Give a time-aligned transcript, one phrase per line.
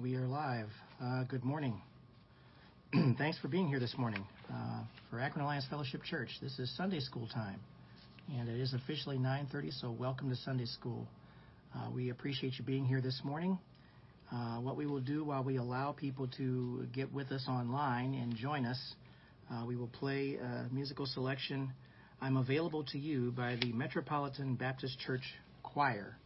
[0.00, 0.68] We are live.
[1.02, 1.82] Uh, good morning.
[3.18, 6.28] Thanks for being here this morning uh, for Akron Alliance Fellowship Church.
[6.40, 7.58] This is Sunday school time,
[8.32, 9.72] and it is officially 9:30.
[9.80, 11.04] So welcome to Sunday school.
[11.74, 13.58] Uh, we appreciate you being here this morning.
[14.60, 18.66] What we will do while we allow people to get with us online and join
[18.66, 18.80] us,
[19.66, 21.72] we will play a musical selection.
[22.20, 25.24] I'm available to you by the Metropolitan Baptist Church
[25.64, 26.16] Choir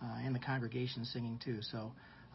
[0.00, 1.58] and the congregation singing too.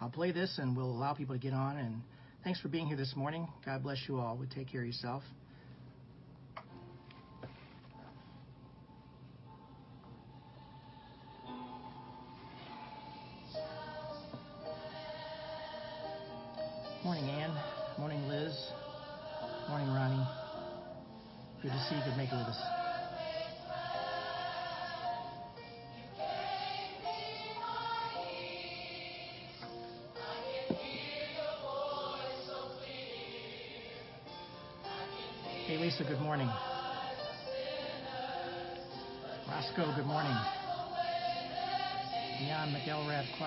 [0.04, 1.78] I'll play this and we'll allow people to get on.
[1.78, 2.02] And
[2.44, 3.48] thanks for being here this morning.
[3.66, 4.36] God bless you all.
[4.36, 5.24] We take care of yourself.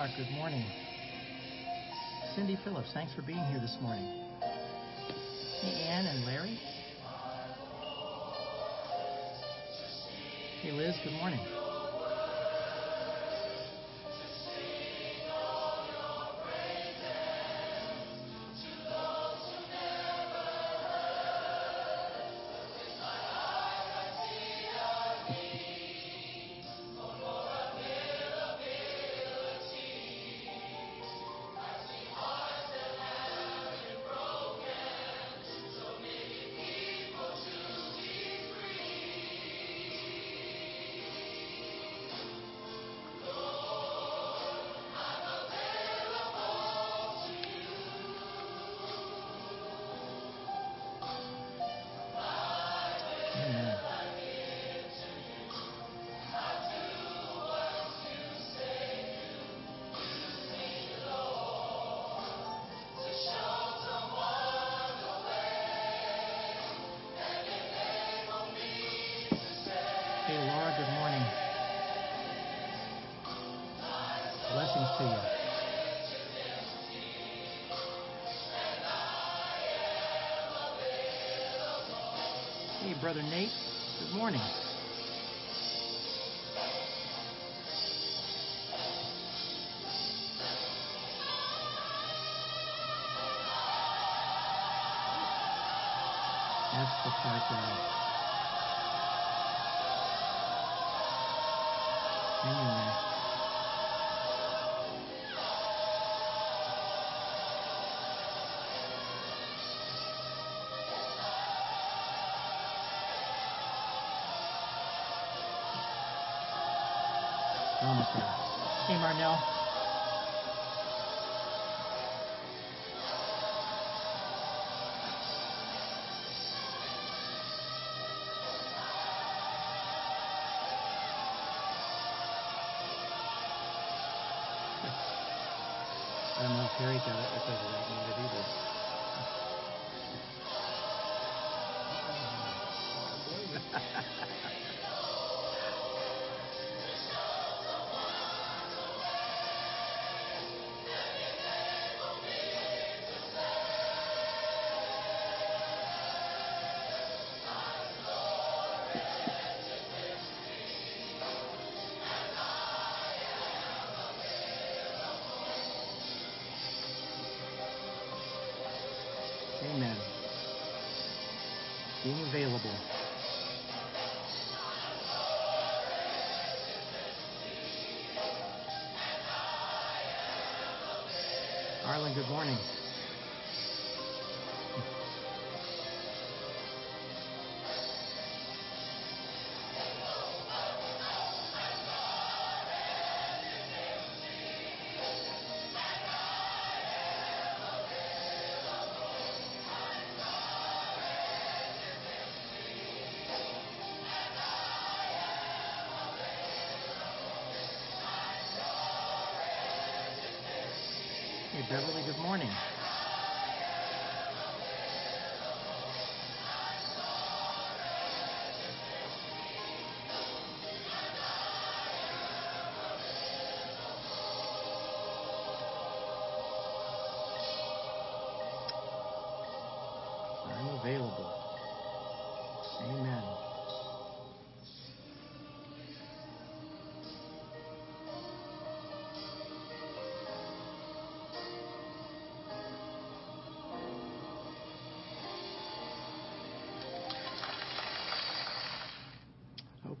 [0.07, 0.63] Clark, good morning.
[2.35, 4.05] Cindy Phillips, thanks for being here this morning.
[5.61, 6.57] Hey, Ann and Larry.
[10.61, 11.66] Hey, Liz, good morning.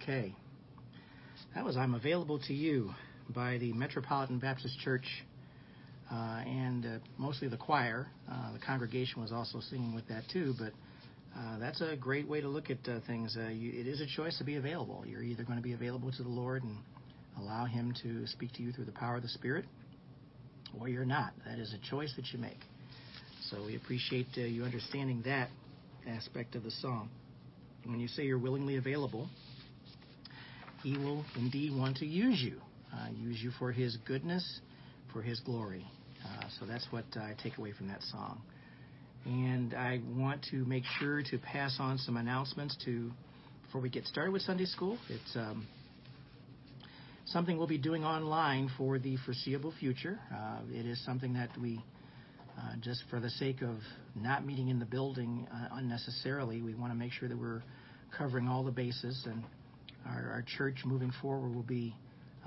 [0.07, 0.33] Okay.
[1.53, 2.91] That was I'm Available to You
[3.27, 5.03] by the Metropolitan Baptist Church
[6.09, 8.07] uh, and uh, mostly the choir.
[8.31, 10.71] Uh, the congregation was also singing with that too, but
[11.37, 13.35] uh, that's a great way to look at uh, things.
[13.37, 15.03] Uh, you, it is a choice to be available.
[15.05, 16.77] You're either going to be available to the Lord and
[17.37, 19.65] allow Him to speak to you through the power of the Spirit,
[20.79, 21.33] or you're not.
[21.45, 22.61] That is a choice that you make.
[23.51, 25.49] So we appreciate you understanding that
[26.07, 27.09] aspect of the song.
[27.83, 29.27] When you say you're willingly available,
[30.83, 32.61] He will indeed want to use you,
[33.15, 34.61] use you for His goodness,
[35.11, 35.85] for His glory.
[36.23, 38.41] Uh, so that's what I take away from that song.
[39.25, 43.11] And I want to make sure to pass on some announcements to
[43.63, 44.97] before we get started with Sunday school.
[45.09, 45.67] It's um,
[47.25, 50.19] something we'll be doing online for the foreseeable future.
[50.33, 51.83] Uh, it is something that we,
[52.57, 53.75] uh, just for the sake of
[54.15, 57.63] not meeting in the building uh, unnecessarily, we want to make sure that we're
[58.17, 59.27] covering all the bases.
[59.29, 59.43] And
[60.09, 61.95] our, our church moving forward will be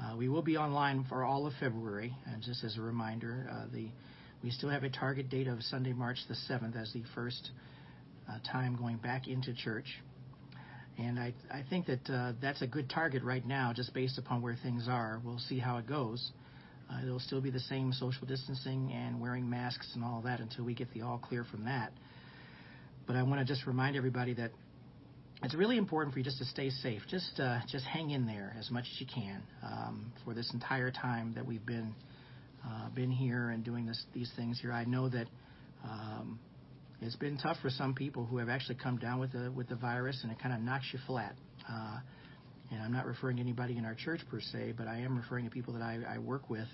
[0.01, 3.67] uh, we will be online for all of February, and just as a reminder, uh,
[3.73, 3.89] the
[4.43, 7.51] we still have a target date of Sunday, March the 7th, as the first
[8.29, 9.85] uh, time going back into church.
[10.99, 14.41] And I, I think that uh, that's a good target right now, just based upon
[14.41, 15.21] where things are.
[15.25, 16.33] We'll see how it goes.
[16.91, 20.65] Uh, it'll still be the same social distancing and wearing masks and all that until
[20.65, 21.93] we get the all clear from that.
[23.07, 24.53] But I want to just remind everybody that
[25.43, 27.03] it's really important for you just to stay safe.
[27.09, 30.91] Just uh, just hang in there as much as you can um, for this entire
[30.91, 31.95] time that we've been
[32.67, 34.73] uh, been here and doing this these things here.
[34.73, 35.27] I know that
[35.83, 36.39] um,
[37.01, 39.77] it's been tough for some people who have actually come down with the with the
[39.77, 41.35] virus, and it kind of knocks you flat.
[41.69, 42.01] Uh,
[42.71, 45.45] and I'm not referring to anybody in our church per se, but I am referring
[45.45, 46.69] to people that I, I work with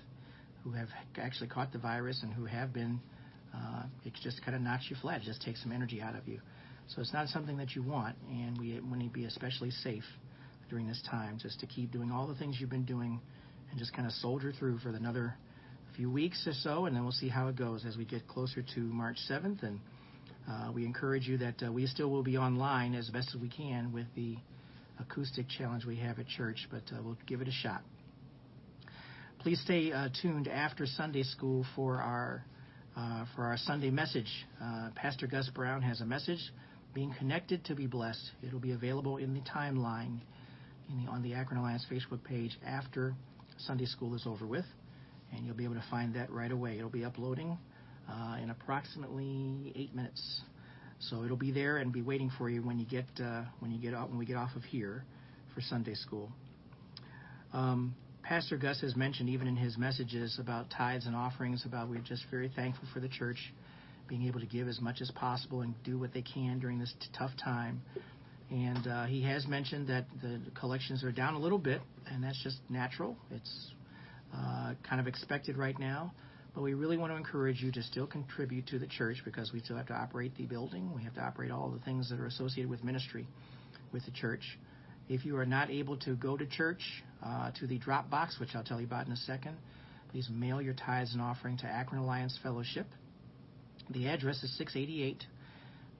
[0.63, 2.99] who have actually caught the virus and who have been.
[3.55, 5.21] Uh, it just kind of knocks you flat.
[5.21, 6.39] It just takes some energy out of you.
[6.87, 10.05] So it's not something that you want, and we want to be especially safe
[10.69, 13.19] during this time, just to keep doing all the things you've been doing
[13.69, 15.35] and just kind of soldier through for another
[15.97, 18.63] few weeks or so, and then we'll see how it goes as we get closer
[18.75, 19.63] to March 7th.
[19.63, 19.79] And
[20.49, 23.49] uh, we encourage you that uh, we still will be online as best as we
[23.49, 24.37] can with the
[24.99, 27.81] acoustic challenge we have at church, but uh, we'll give it a shot.
[29.39, 32.45] Please stay uh, tuned after Sunday school for our
[32.95, 34.31] uh, for our Sunday message.
[34.61, 36.39] Uh, Pastor Gus Brown has a message
[36.97, 38.31] being connected to be blessed.
[38.41, 40.19] It'll be available in the timeline
[40.89, 43.13] in the, on the Akron Alliance Facebook page after
[43.59, 44.65] Sunday school is over with,
[45.31, 46.79] and you'll be able to find that right away.
[46.79, 47.55] It'll be uploading
[48.09, 50.41] uh, in approximately eight minutes,
[50.99, 53.77] so it'll be there and be waiting for you when you get uh, when you
[53.77, 55.05] get out when we get off of here
[55.53, 56.31] for Sunday school.
[57.53, 57.93] Um,
[58.23, 62.23] Pastor Gus has mentioned even in his messages about tithes and offerings about we're just
[62.31, 63.53] very thankful for the church
[64.07, 66.93] being able to give as much as possible and do what they can during this
[66.99, 67.81] t- tough time.
[68.49, 72.41] And uh, he has mentioned that the collections are down a little bit, and that's
[72.43, 73.17] just natural.
[73.31, 73.71] It's
[74.33, 76.13] uh, kind of expected right now.
[76.55, 79.59] But we really want to encourage you to still contribute to the church because we
[79.59, 80.91] still have to operate the building.
[80.95, 83.27] We have to operate all the things that are associated with ministry
[83.91, 84.57] with the church.
[85.09, 86.81] If you are not able to go to church,
[87.23, 89.55] uh, to the drop box, which I'll tell you about in a second,
[90.11, 92.87] please mail your tithes and offering to Akron Alliance Fellowship,
[93.89, 95.25] the address is 688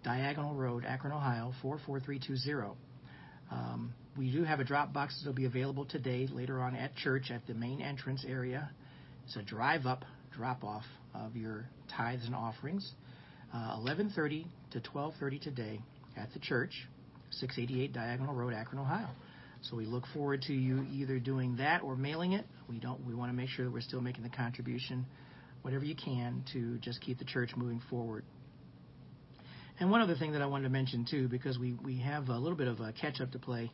[0.04, 2.78] Diagonal Road, Akron, Ohio 44320.
[3.52, 6.96] Um, we do have a drop box that will be available today later on at
[6.96, 8.70] church at the main entrance area.
[9.26, 12.94] It's a drive-up drop-off of your tithes and offerings.
[13.54, 15.82] Uh, 11:30 to 12:30 today
[16.18, 16.88] at the church,
[17.32, 19.10] 688 Diagonal Road, Akron, Ohio.
[19.62, 22.46] So we look forward to you either doing that or mailing it.
[22.70, 23.06] We don't.
[23.06, 25.06] We want to make sure that we're still making the contribution
[25.62, 28.24] whatever you can to just keep the church moving forward.
[29.80, 32.38] And one other thing that I wanted to mention too, because we, we have a
[32.38, 33.72] little bit of a catch up to play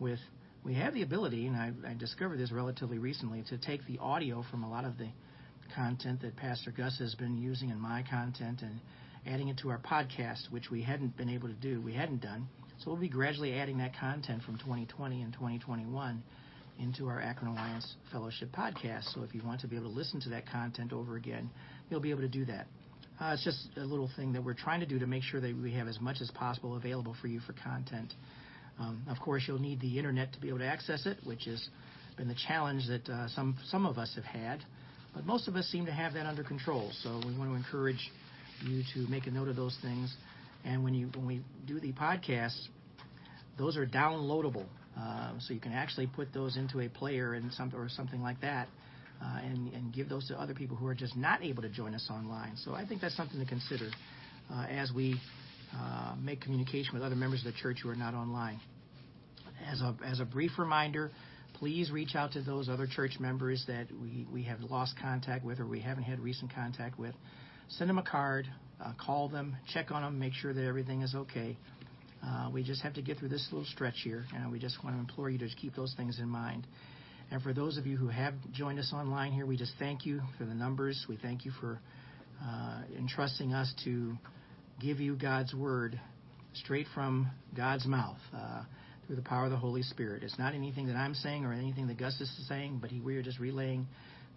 [0.00, 0.18] with,
[0.64, 4.44] we have the ability, and I, I discovered this relatively recently, to take the audio
[4.50, 5.08] from a lot of the
[5.74, 8.80] content that Pastor Gus has been using in my content and
[9.26, 12.48] adding it to our podcast, which we hadn't been able to do, we hadn't done.
[12.78, 16.22] So we'll be gradually adding that content from 2020 and 2021
[16.78, 19.14] into our Akron Alliance Fellowship podcast.
[19.14, 21.50] So if you want to be able to listen to that content over again,
[21.90, 22.66] you'll be able to do that.
[23.18, 25.56] Uh, it's just a little thing that we're trying to do to make sure that
[25.56, 28.12] we have as much as possible available for you for content.
[28.78, 31.66] Um, of course, you'll need the internet to be able to access it, which has
[32.16, 34.62] been the challenge that uh, some some of us have had,
[35.14, 36.90] but most of us seem to have that under control.
[37.02, 38.10] So we want to encourage
[38.62, 40.14] you to make a note of those things.
[40.64, 42.68] And when you when we do the podcasts,
[43.58, 44.66] those are downloadable.
[44.98, 48.40] Uh, so you can actually put those into a player and some or something like
[48.40, 48.66] that,
[49.22, 51.94] uh, and, and give those to other people who are just not able to join
[51.94, 52.56] us online.
[52.56, 53.90] So I think that's something to consider
[54.50, 55.20] uh, as we
[55.74, 58.60] uh, make communication with other members of the church who are not online.
[59.70, 61.10] As a, as a brief reminder,
[61.54, 65.60] please reach out to those other church members that we, we have lost contact with
[65.60, 67.14] or we haven't had recent contact with.
[67.68, 68.46] Send them a card,
[68.82, 71.56] uh, call them, check on them, make sure that everything is okay.
[72.26, 74.96] Uh, we just have to get through this little stretch here, and we just want
[74.96, 76.66] to implore you to keep those things in mind.
[77.30, 80.20] And for those of you who have joined us online here, we just thank you
[80.38, 81.06] for the numbers.
[81.08, 81.80] We thank you for
[82.42, 84.14] uh, entrusting us to
[84.80, 86.00] give you God's word
[86.54, 88.62] straight from God's mouth uh,
[89.06, 90.22] through the power of the Holy Spirit.
[90.22, 93.16] It's not anything that I'm saying or anything that Gus is saying, but he, we
[93.16, 93.86] are just relaying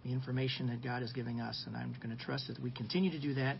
[0.04, 1.62] the information that God is giving us.
[1.66, 3.56] And I'm going to trust that we continue to do that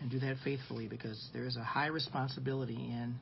[0.00, 3.14] and do that faithfully because there is a high responsibility in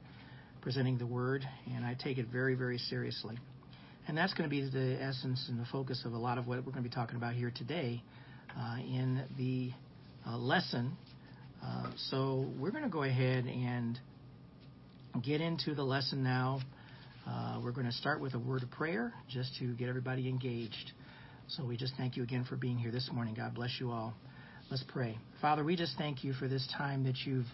[0.68, 1.42] presenting the word,
[1.74, 3.38] and I take it very, very seriously.
[4.06, 6.58] And that's going to be the essence and the focus of a lot of what
[6.58, 8.02] we're going to be talking about here today
[8.54, 9.70] uh, in the
[10.30, 10.94] uh, lesson.
[11.64, 13.98] Uh, so we're going to go ahead and
[15.24, 16.60] get into the lesson now.
[17.26, 20.92] Uh, we're going to start with a word of prayer just to get everybody engaged.
[21.46, 23.32] So we just thank you again for being here this morning.
[23.32, 24.12] God bless you all.
[24.70, 25.16] Let's pray.
[25.40, 27.46] Father, we just thank you for this time that you've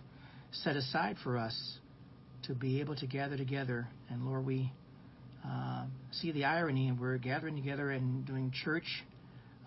[0.50, 1.78] set aside for us
[2.46, 3.86] to be able to gather together.
[4.10, 4.72] And Lord, we
[5.46, 9.04] uh, see the irony, and we're gathering together and doing church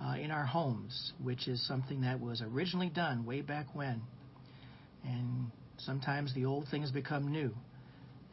[0.03, 4.01] uh, in our homes, which is something that was originally done way back when.
[5.05, 7.53] And sometimes the old things become new.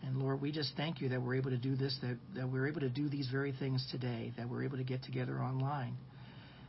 [0.02, 2.68] And Lord, we just thank you that we're able to do this, that, that we're
[2.68, 5.96] able to do these very things today, that we're able to get together online.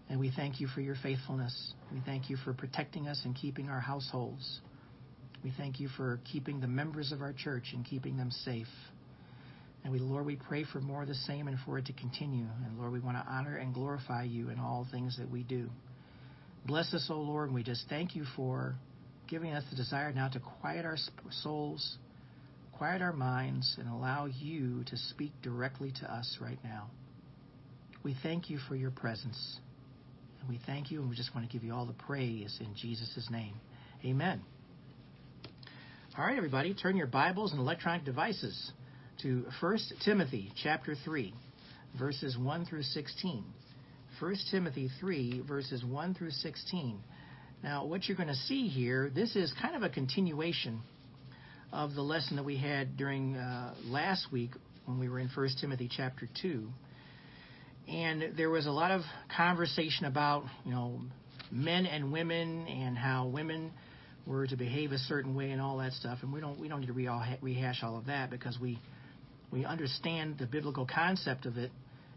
[0.09, 1.73] And we thank you for your faithfulness.
[1.91, 4.61] We thank you for protecting us and keeping our households.
[5.45, 8.67] We thank you for keeping the members of our church and keeping them safe.
[9.83, 12.47] And we, Lord, we pray for more of the same and for it to continue.
[12.65, 15.69] And Lord, we want to honor and glorify you in all things that we do.
[16.65, 18.75] Bless us, O Lord, and we just thank you for
[19.27, 20.97] giving us the desire now to quiet our
[21.29, 21.97] souls
[22.77, 26.89] quiet our minds and allow you to speak directly to us right now.
[28.03, 29.59] We thank you for your presence.
[30.41, 32.75] And we thank you, and we just want to give you all the praise in
[32.75, 33.55] Jesus' name.
[34.03, 34.41] Amen.
[36.17, 38.71] All right, everybody, turn your Bibles and electronic devices
[39.21, 41.33] to 1 Timothy chapter 3,
[41.99, 43.43] verses 1 through 16.
[44.21, 47.03] 1 Timothy 3, verses 1 through 16.
[47.61, 50.79] Now, what you're going to see here, this is kind of a continuation
[51.73, 54.51] of the lesson that we had during uh, last week
[54.85, 56.69] when we were in 1 Timothy chapter 2.
[57.89, 59.01] And there was a lot of
[59.35, 61.01] conversation about, you know,
[61.51, 63.73] men and women and how women
[64.25, 66.19] were to behave a certain way and all that stuff.
[66.21, 68.79] And we don't we don't need to rehash all of that because we
[69.51, 71.71] we understand the biblical concept of it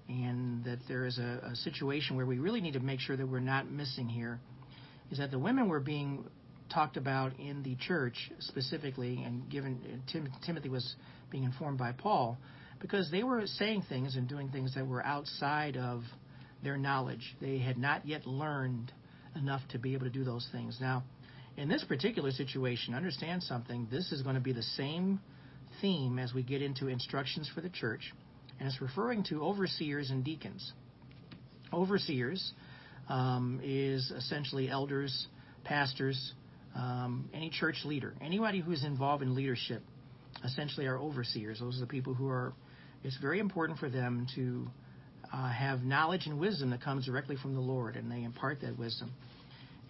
[0.08, 3.28] and that there is a, a situation where we really need to make sure that
[3.28, 4.40] we're not missing here
[5.10, 6.24] is that the women were being
[6.72, 10.94] talked about in the church specifically, and given Tim, Timothy was
[11.30, 12.38] being informed by Paul,
[12.80, 16.02] because they were saying things and doing things that were outside of
[16.62, 17.36] their knowledge.
[17.40, 18.92] They had not yet learned
[19.34, 20.76] enough to be able to do those things.
[20.80, 21.04] Now,
[21.58, 23.88] in this particular situation, understand something.
[23.90, 25.20] This is going to be the same
[25.80, 28.14] theme as we get into instructions for the church,
[28.58, 30.72] and it's referring to overseers and deacons.
[31.72, 32.52] Overseers
[33.08, 35.26] um, is essentially elders,
[35.64, 36.32] pastors,
[36.76, 39.82] um, any church leader, anybody who's involved in leadership,
[40.44, 41.58] essentially are overseers.
[41.58, 42.52] Those are the people who are.
[43.02, 44.68] It's very important for them to
[45.32, 48.78] uh, have knowledge and wisdom that comes directly from the Lord, and they impart that
[48.78, 49.12] wisdom.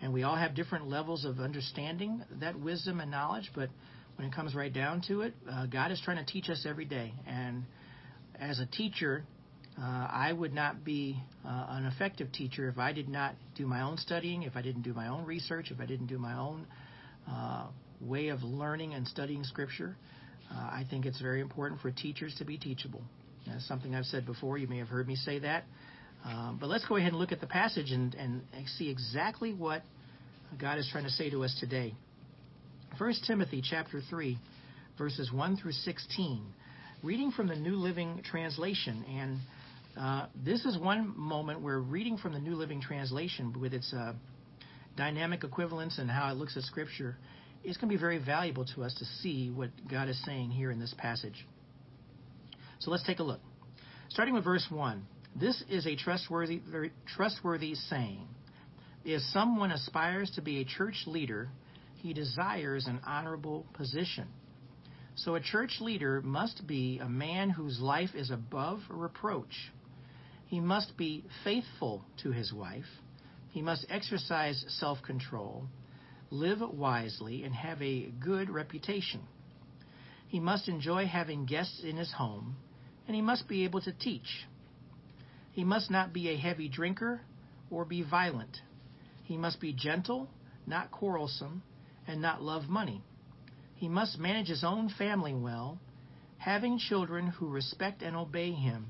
[0.00, 3.69] And we all have different levels of understanding that wisdom and knowledge, but
[4.17, 6.85] when it comes right down to it, uh, God is trying to teach us every
[6.85, 7.12] day.
[7.26, 7.64] And
[8.38, 9.25] as a teacher,
[9.81, 13.83] uh, I would not be uh, an effective teacher if I did not do my
[13.83, 16.67] own studying, if I didn't do my own research, if I didn't do my own
[17.31, 17.67] uh,
[18.00, 19.97] way of learning and studying Scripture.
[20.50, 23.02] Uh, I think it's very important for teachers to be teachable.
[23.47, 24.59] That's something I've said before.
[24.59, 25.64] You may have heard me say that.
[26.25, 28.42] Um, but let's go ahead and look at the passage and, and
[28.76, 29.82] see exactly what
[30.60, 31.94] God is trying to say to us today.
[32.98, 34.38] 1 Timothy chapter 3,
[34.96, 36.42] verses 1 through 16.
[37.02, 39.04] Reading from the New Living Translation.
[39.08, 39.38] And
[39.96, 44.14] uh, this is one moment where reading from the New Living Translation with its uh,
[44.96, 47.16] dynamic equivalence and how it looks at Scripture
[47.64, 50.70] is going to be very valuable to us to see what God is saying here
[50.70, 51.46] in this passage.
[52.80, 53.40] So let's take a look.
[54.08, 55.04] Starting with verse 1.
[55.35, 56.61] This is a trustworthy,
[57.16, 58.26] trustworthy saying.
[59.04, 61.49] If someone aspires to be a church leader,
[61.97, 64.28] he desires an honorable position.
[65.14, 69.73] So a church leader must be a man whose life is above reproach
[70.49, 72.87] he must be faithful to his wife.
[73.50, 75.66] He must exercise self control,
[76.30, 79.20] live wisely, and have a good reputation.
[80.28, 82.56] He must enjoy having guests in his home
[83.06, 84.47] and he must be able to teach.
[85.52, 87.21] He must not be a heavy drinker
[87.71, 88.61] or be violent.
[89.25, 90.28] He must be gentle,
[90.67, 91.62] not quarrelsome,
[92.07, 93.02] and not love money.
[93.75, 95.78] He must manage his own family well,
[96.38, 98.87] having children who respect and obey him.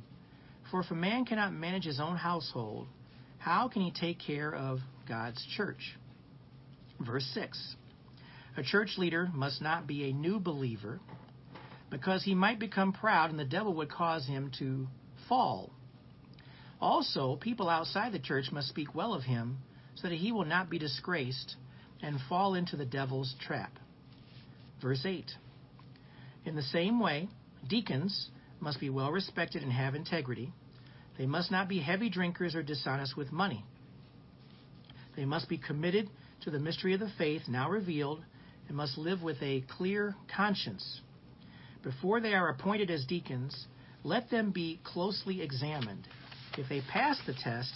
[0.71, 2.88] For if a man cannot manage his own household,
[3.38, 5.97] how can he take care of God's church?
[7.00, 7.77] Verse 6
[8.57, 11.00] A church leader must not be a new believer
[11.91, 14.87] because he might become proud and the devil would cause him to
[15.29, 15.71] fall.
[16.80, 19.58] Also, people outside the church must speak well of him
[19.94, 21.56] so that he will not be disgraced
[22.02, 23.73] and fall into the devil's trap.
[24.80, 25.32] Verse 8
[26.44, 27.28] In the same way,
[27.68, 28.30] deacons
[28.61, 30.52] must be well respected and have integrity.
[31.16, 33.64] They must not be heavy drinkers or dishonest with money.
[35.16, 36.08] They must be committed
[36.42, 38.23] to the mystery of the faith now revealed
[38.68, 41.00] and must live with a clear conscience.
[41.82, 43.66] Before they are appointed as deacons,
[44.04, 46.06] let them be closely examined.
[46.59, 47.73] If they pass the test,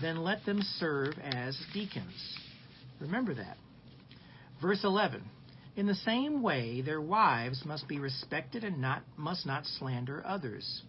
[0.00, 2.38] then let them serve as deacons.
[2.98, 3.58] Remember that.
[4.62, 5.22] Verse 11
[5.76, 10.84] In the same way, their wives must be respected and not, must not slander others.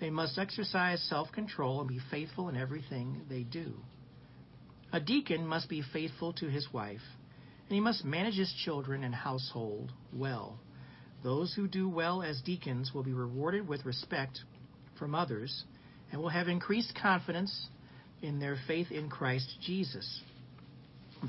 [0.00, 3.74] They must exercise self control and be faithful in everything they do.
[4.90, 7.02] A deacon must be faithful to his wife,
[7.68, 10.58] and he must manage his children and household well.
[11.22, 14.40] Those who do well as deacons will be rewarded with respect
[14.98, 15.64] from others
[16.10, 17.68] and will have increased confidence
[18.22, 20.22] in their faith in Christ Jesus.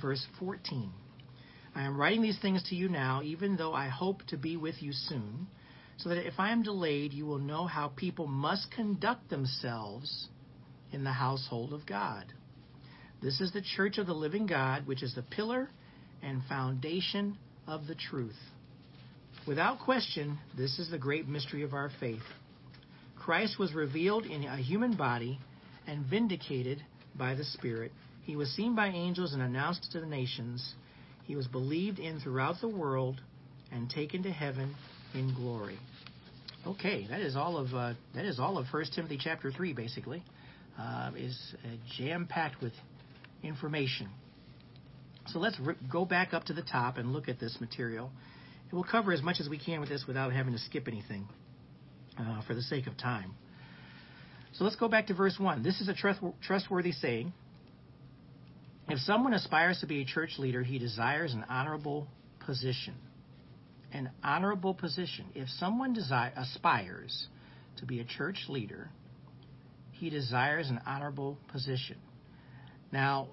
[0.02, 0.92] Verse 14
[1.74, 4.82] I am writing these things to you now, even though I hope to be with
[4.82, 5.48] you soon,
[5.98, 10.28] so that if I am delayed, you will know how people must conduct themselves
[10.92, 12.26] in the household of God.
[13.22, 15.70] This is the church of the living God, which is the pillar
[16.22, 18.40] and foundation of the truth.
[19.48, 22.22] Without question, this is the great mystery of our faith.
[23.22, 25.38] Christ was revealed in a human body
[25.86, 26.84] and vindicated
[27.16, 27.92] by the Spirit.
[28.24, 30.74] He was seen by angels and announced to the nations.
[31.26, 33.22] He was believed in throughout the world
[33.72, 34.76] and taken to heaven
[35.14, 35.78] in glory.
[36.66, 39.74] Okay, that is all of uh, that is all of First Timothy chapter three.
[39.74, 40.24] Basically,
[40.80, 42.74] uh, is uh, jam packed with
[43.44, 44.10] information.
[45.28, 45.60] So let's
[45.92, 48.10] go back up to the top and look at this material.
[48.64, 51.28] And we'll cover as much as we can with this without having to skip anything
[52.18, 53.34] uh, for the sake of time.
[54.54, 55.64] So let's go back to verse 1.
[55.64, 55.96] This is a
[56.42, 57.34] trustworthy saying.
[58.90, 62.08] If someone aspires to be a church leader, he desires an honorable
[62.46, 62.96] position.
[63.94, 65.26] An honorable position.
[65.36, 67.28] If someone desire, aspires
[67.78, 68.90] to be a church leader,
[69.92, 71.98] he desires an honorable position.
[72.92, 73.30] Now,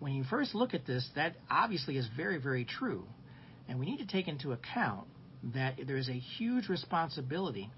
[0.00, 3.04] when you first look at this, that obviously is very, very true.
[3.68, 5.06] And we need to take into account
[5.54, 7.70] that there's a huge responsibility.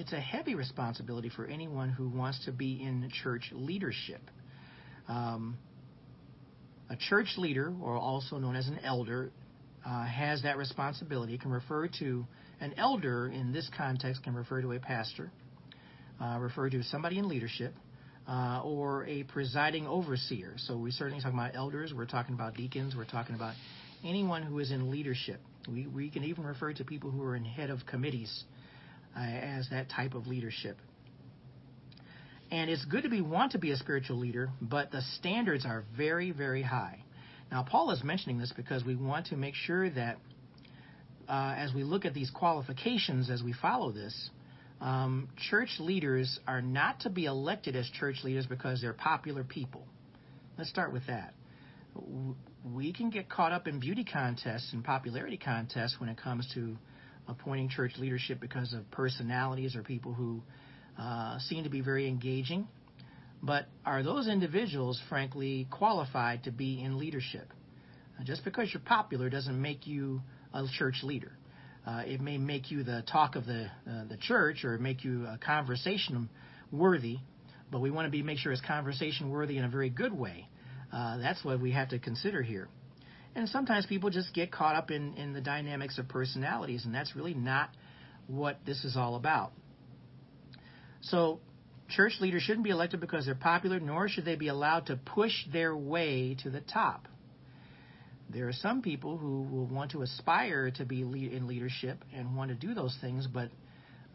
[0.00, 4.22] It's a heavy responsibility for anyone who wants to be in church leadership.
[5.08, 5.58] Um,
[6.88, 9.30] a church leader, or also known as an elder,
[9.84, 11.34] uh, has that responsibility.
[11.34, 12.26] It can refer to
[12.62, 15.30] an elder in this context can refer to a pastor,
[16.18, 17.74] uh, refer to somebody in leadership,
[18.26, 20.54] uh, or a presiding overseer.
[20.56, 21.92] So we're certainly talk about elders.
[21.94, 22.96] We're talking about deacons.
[22.96, 23.52] We're talking about
[24.02, 25.42] anyone who is in leadership.
[25.70, 28.44] We, we can even refer to people who are in head of committees
[29.16, 30.76] uh, as that type of leadership.
[32.50, 35.84] And it's good to be want to be a spiritual leader, but the standards are
[35.96, 37.04] very, very high.
[37.50, 40.16] Now, Paul is mentioning this because we want to make sure that
[41.28, 44.30] uh, as we look at these qualifications as we follow this,
[44.80, 49.84] um, church leaders are not to be elected as church leaders because they're popular people.
[50.58, 51.34] Let's start with that
[52.64, 56.76] we can get caught up in beauty contests and popularity contests when it comes to
[57.30, 60.42] appointing church leadership because of personalities or people who
[60.98, 62.66] uh, seem to be very engaging.
[63.42, 67.52] But are those individuals, frankly, qualified to be in leadership?
[68.18, 70.20] Uh, just because you're popular doesn't make you
[70.52, 71.32] a church leader.
[71.86, 75.24] Uh, it may make you the talk of the uh, the church or make you
[75.24, 76.28] a conversation
[76.70, 77.16] worthy,
[77.70, 80.46] but we want to be make sure it's conversation worthy in a very good way.
[80.92, 82.68] Uh, that's what we have to consider here.
[83.34, 87.14] And sometimes people just get caught up in, in the dynamics of personalities, and that's
[87.14, 87.70] really not
[88.26, 89.52] what this is all about.
[91.02, 91.40] So,
[91.88, 95.32] church leaders shouldn't be elected because they're popular, nor should they be allowed to push
[95.52, 97.06] their way to the top.
[98.28, 102.50] There are some people who will want to aspire to be in leadership and want
[102.50, 103.50] to do those things, but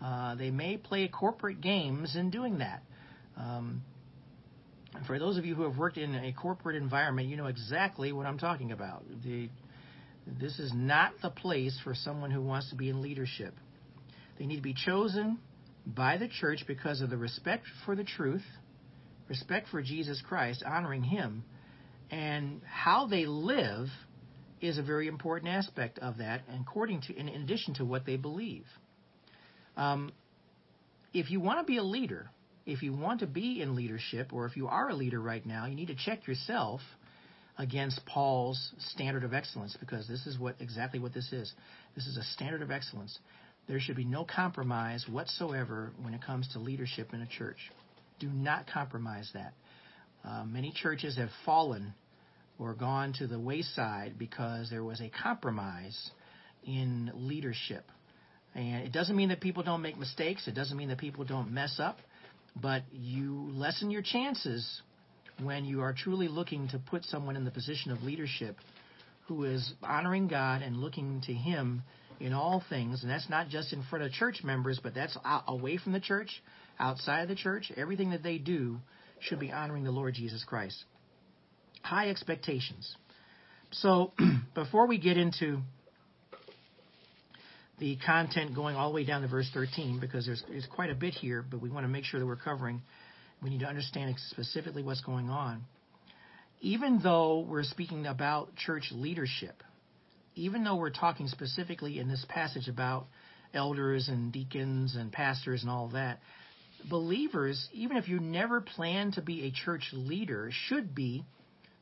[0.04, 2.82] uh, they may play corporate games in doing that.
[3.38, 3.82] Um,
[5.06, 8.26] for those of you who have worked in a corporate environment, you know exactly what
[8.26, 9.04] I'm talking about.
[9.24, 9.50] The,
[10.40, 13.54] this is not the place for someone who wants to be in leadership.
[14.38, 15.40] They need to be chosen
[15.86, 18.44] by the church because of the respect for the truth,
[19.30, 21.44] respect for Jesus Christ, honoring Him,
[22.12, 23.88] and how they live
[24.62, 28.66] is a very important aspect of that, according to, in addition to what they believe.
[29.78, 30.12] Um,
[31.14, 32.30] if you want to be a leader,
[32.66, 35.66] if you want to be in leadership, or if you are a leader right now,
[35.66, 36.82] you need to check yourself
[37.58, 41.54] against Paul's standard of excellence because this is what exactly what this is.
[41.96, 43.18] This is a standard of excellence.
[43.68, 47.72] There should be no compromise whatsoever when it comes to leadership in a church.
[48.20, 49.54] Do not compromise that.
[50.24, 51.94] Uh, many churches have fallen
[52.58, 56.12] or gone to the wayside because there was a compromise
[56.66, 57.84] in leadership.
[58.54, 61.52] And it doesn't mean that people don't make mistakes, it doesn't mean that people don't
[61.52, 61.98] mess up,
[62.62, 64.82] but you lessen your chances
[65.42, 68.58] when you are truly looking to put someone in the position of leadership
[69.28, 71.84] who is honoring God and looking to Him
[72.20, 73.02] in all things.
[73.02, 76.42] And that's not just in front of church members, but that's away from the church,
[76.80, 77.72] outside of the church.
[77.76, 78.80] Everything that they do
[79.20, 80.84] should be honoring the Lord Jesus Christ.
[81.82, 82.96] High expectations.
[83.72, 84.14] So,
[84.56, 85.60] before we get into
[87.80, 90.96] the content going all the way down to verse 13, because there's, there's quite a
[90.96, 92.82] bit here, but we want to make sure that we're covering
[93.42, 95.64] we need to understand specifically what's going on.
[96.62, 99.62] Even though we're speaking about church leadership,
[100.36, 103.06] even though we're talking specifically in this passage about
[103.54, 106.20] elders and deacons and pastors and all that,
[106.90, 111.24] believers, even if you never plan to be a church leader, should be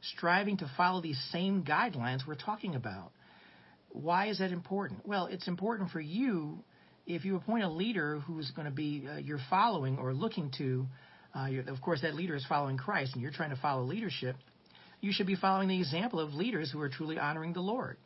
[0.02, 3.12] striving to follow these same guidelines we're talking about.
[3.94, 5.08] Why is that important?
[5.08, 6.60] Well, it's important for you
[7.08, 10.86] if you appoint a leader who's going to be uh, you're following or looking to
[11.36, 14.36] uh, of course, that leader is following Christ, and you're trying to follow leadership.
[15.02, 17.98] You should be following the example of leaders who are truly honoring the Lord.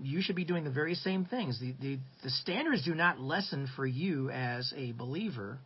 [0.00, 1.58] You should be doing the very same things.
[1.58, 5.58] The, the, the standards do not lessen for you as a believer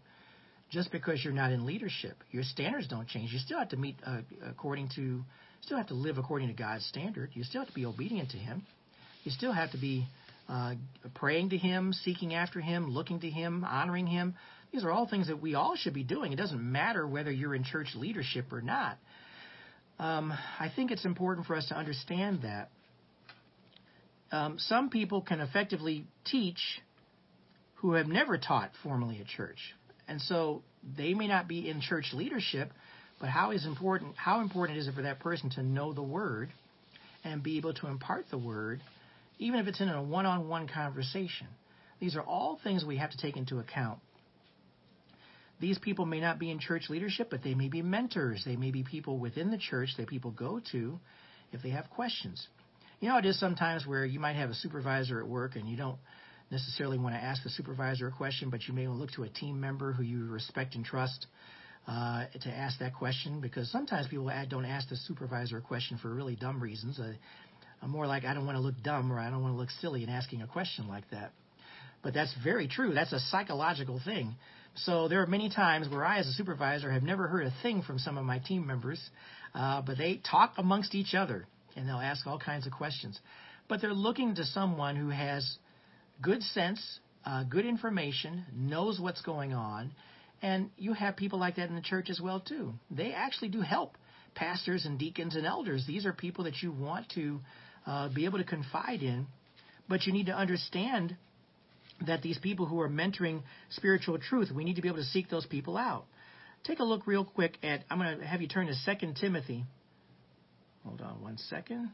[0.70, 2.16] just because you're not in leadership.
[2.30, 3.32] Your standards don't change.
[3.32, 5.22] You still have to meet uh, according to,
[5.60, 7.30] still have to live according to God's standard.
[7.34, 8.62] You still have to be obedient to Him.
[9.24, 10.06] You still have to be
[10.48, 10.74] uh,
[11.14, 14.34] praying to Him, seeking after Him, looking to Him, honoring Him.
[14.72, 16.32] These are all things that we all should be doing.
[16.32, 18.98] It doesn't matter whether you're in church leadership or not.
[19.98, 22.70] Um, I think it's important for us to understand that.
[24.32, 26.58] Um, some people can effectively teach
[27.76, 29.58] who have never taught formally at church.
[30.08, 30.62] And so
[30.96, 32.72] they may not be in church leadership,
[33.20, 36.50] but how is important how important is it for that person to know the word
[37.22, 38.80] and be able to impart the word,
[39.38, 41.48] even if it's in a one on one conversation?
[42.00, 43.98] These are all things we have to take into account
[45.60, 48.42] these people may not be in church leadership, but they may be mentors.
[48.44, 50.98] They may be people within the church that people go to
[51.52, 52.46] if they have questions.
[53.00, 55.76] You know, it is sometimes where you might have a supervisor at work and you
[55.76, 55.98] don't
[56.50, 59.60] necessarily want to ask the supervisor a question, but you may look to a team
[59.60, 61.26] member who you respect and trust
[61.86, 66.12] uh, to ask that question because sometimes people don't ask the supervisor a question for
[66.12, 66.98] really dumb reasons.
[66.98, 67.12] Uh,
[67.82, 70.02] more like I don't want to look dumb or I don't want to look silly
[70.02, 71.32] in asking a question like that.
[72.02, 72.92] But that's very true.
[72.92, 74.34] That's a psychological thing.
[74.76, 77.82] So there are many times where I, as a supervisor, have never heard a thing
[77.82, 79.00] from some of my team members,
[79.54, 83.18] uh, but they talk amongst each other and they'll ask all kinds of questions.
[83.68, 85.58] But they're looking to someone who has
[86.20, 89.92] good sense, uh, good information, knows what's going on,
[90.42, 92.74] and you have people like that in the church as well too.
[92.90, 93.96] They actually do help
[94.34, 95.84] pastors and deacons and elders.
[95.86, 97.40] These are people that you want to
[97.86, 99.26] uh, be able to confide in,
[99.88, 101.16] but you need to understand
[102.06, 105.28] that these people who are mentoring spiritual truth, we need to be able to seek
[105.28, 106.04] those people out.
[106.64, 109.64] Take a look real quick at, I'm going to have you turn to 2 Timothy.
[110.84, 111.90] Hold on one second.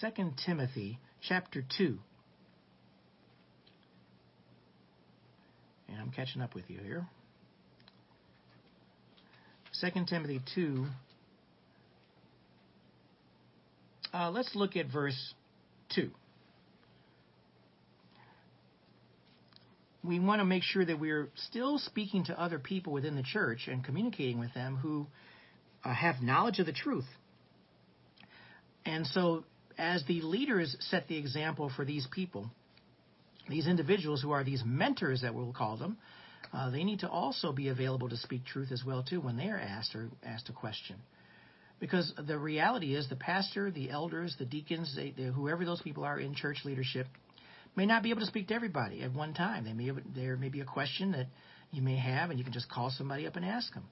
[0.00, 1.98] 2 Timothy chapter 2.
[5.88, 7.06] And I'm catching up with you here.
[9.80, 10.86] 2 Timothy 2.
[14.14, 15.34] Uh, let's look at verse
[15.96, 16.08] 2.
[20.04, 23.66] We want to make sure that we're still speaking to other people within the church
[23.66, 25.08] and communicating with them who
[25.84, 27.06] uh, have knowledge of the truth.
[28.86, 29.44] And so,
[29.78, 32.50] as the leaders set the example for these people,
[33.48, 35.96] these individuals who are these mentors that we'll call them,
[36.52, 39.48] uh, they need to also be available to speak truth as well too when they
[39.48, 40.96] are asked or asked a question.
[41.84, 46.02] Because the reality is, the pastor, the elders, the deacons, they, they, whoever those people
[46.02, 47.06] are in church leadership,
[47.76, 49.64] may not be able to speak to everybody at one time.
[49.66, 51.26] They may there may be a question that
[51.72, 53.84] you may have, and you can just call somebody up and ask them.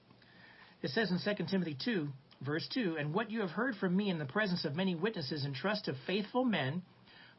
[0.81, 2.07] It says in 2 Timothy 2,
[2.41, 5.45] verse 2, And what you have heard from me in the presence of many witnesses,
[5.45, 6.81] entrust to faithful men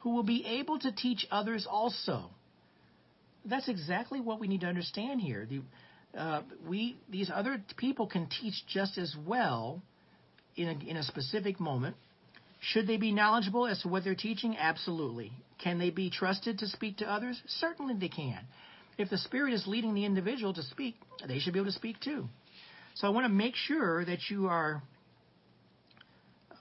[0.03, 2.31] who will be able to teach others also.
[3.45, 5.49] That's exactly what we need to understand here.
[5.51, 5.63] The,
[6.17, 9.83] uh, we these other people can teach just as well
[10.57, 11.97] in a, in a specific moment.
[12.61, 14.57] Should they be knowledgeable as to what they're teaching?
[14.59, 15.33] Absolutely.
[15.63, 17.41] Can they be trusted to speak to others?
[17.47, 18.41] Certainly they can.
[18.97, 20.95] If the Spirit is leading the individual to speak,
[21.27, 22.29] they should be able to speak too.
[22.95, 24.83] So I want to make sure that you are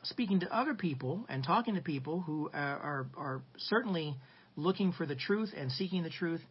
[0.03, 4.15] speaking to other people and talking to people who are, are, are certainly
[4.55, 6.41] looking for the truth and seeking the truth.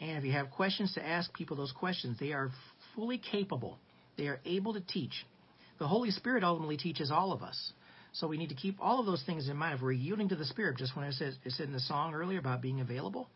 [0.00, 2.50] And if you have questions to ask people those questions, they are
[2.94, 3.78] fully capable.
[4.16, 5.24] They are able to teach.
[5.78, 7.72] The Holy Spirit ultimately teaches all of us.
[8.12, 9.76] So we need to keep all of those things in mind.
[9.76, 12.14] If we're yielding to the Spirit, just when I said, I said in the song
[12.14, 13.28] earlier about being available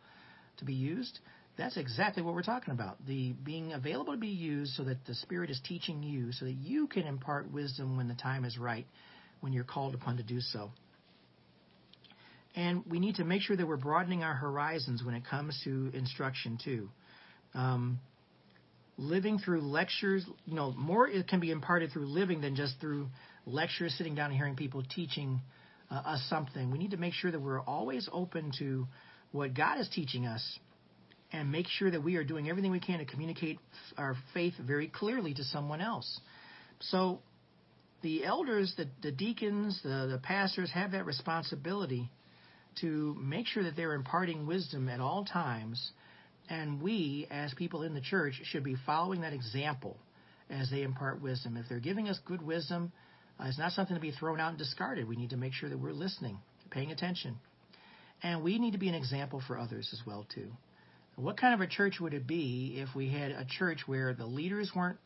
[0.59, 1.19] to be used,
[1.57, 3.05] that's exactly what we're talking about.
[3.07, 6.55] The being available to be used so that the Spirit is teaching you, so that
[6.55, 8.87] you can impart wisdom when the time is right
[9.41, 10.71] when you're called upon to do so.
[12.55, 15.91] And we need to make sure that we're broadening our horizons when it comes to
[15.95, 16.89] instruction, too.
[17.55, 17.99] Um,
[18.99, 23.09] living through lectures, you know, more it can be imparted through living than just through
[23.47, 25.41] lectures, sitting down and hearing people teaching
[25.91, 26.71] uh, us something.
[26.71, 28.87] We need to make sure that we're always open to
[29.33, 30.59] what God is teaching us
[31.33, 33.59] and make sure that we are doing everything we can to communicate
[33.97, 36.21] our faith very clearly to someone else.
[36.81, 37.21] So
[38.03, 42.11] the elders, the, the deacons, the, the pastors have that responsibility
[42.81, 45.93] to make sure that they're imparting wisdom at all times.
[46.53, 49.97] And we, as people in the church, should be following that example
[50.51, 51.57] as they impart wisdom.
[51.57, 52.93] If they're giving us good wisdom,
[53.41, 55.09] uh, it's not something to be thrown out and discarded.
[55.09, 56.39] We need to make sure that we're listening,
[56.71, 57.39] paying attention.
[58.23, 60.53] And we need to be an example for others as well, too.
[61.17, 64.27] What kind of a church would it be if we had a church where the
[64.27, 64.99] leaders weren't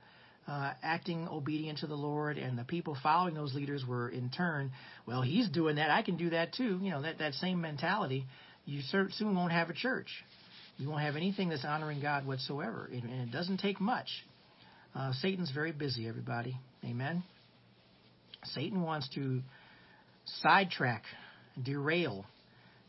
[0.49, 4.73] uh, acting obedient to the Lord, and the people following those leaders were in turn,
[5.07, 6.81] well, he's doing that, I can do that too.
[6.83, 8.27] You know, that, that same mentality,
[8.65, 10.09] you soon won't have a church.
[10.79, 14.09] You won't have anything that's honoring God whatsoever, and it doesn't take much.
[14.95, 16.57] Uh, Satan's very busy, everybody.
[16.85, 17.23] Amen.
[18.45, 19.41] Satan wants to
[20.43, 21.03] sidetrack,
[21.63, 22.25] derail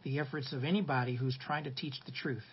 [0.03, 2.43] the efforts of anybody who's trying to teach the truth.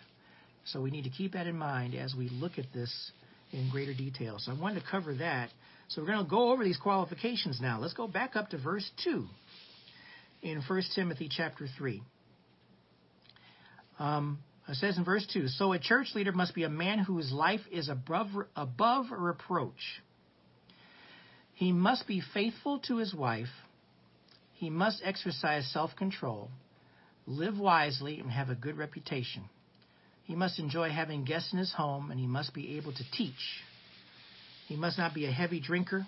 [0.66, 3.12] So we need to keep that in mind as we look at this
[3.52, 4.36] in greater detail.
[4.38, 5.50] So I wanted to cover that.
[5.88, 7.78] So we're going to go over these qualifications now.
[7.80, 9.26] Let's go back up to verse 2
[10.42, 12.02] in 1 Timothy chapter 3.
[13.98, 17.32] Um, it says in verse 2 So a church leader must be a man whose
[17.32, 20.02] life is above, above reproach.
[21.54, 23.50] He must be faithful to his wife.
[24.54, 26.50] He must exercise self control,
[27.26, 29.44] live wisely, and have a good reputation.
[30.24, 33.62] He must enjoy having guests in his home, and he must be able to teach.
[34.66, 36.06] He must not be a heavy drinker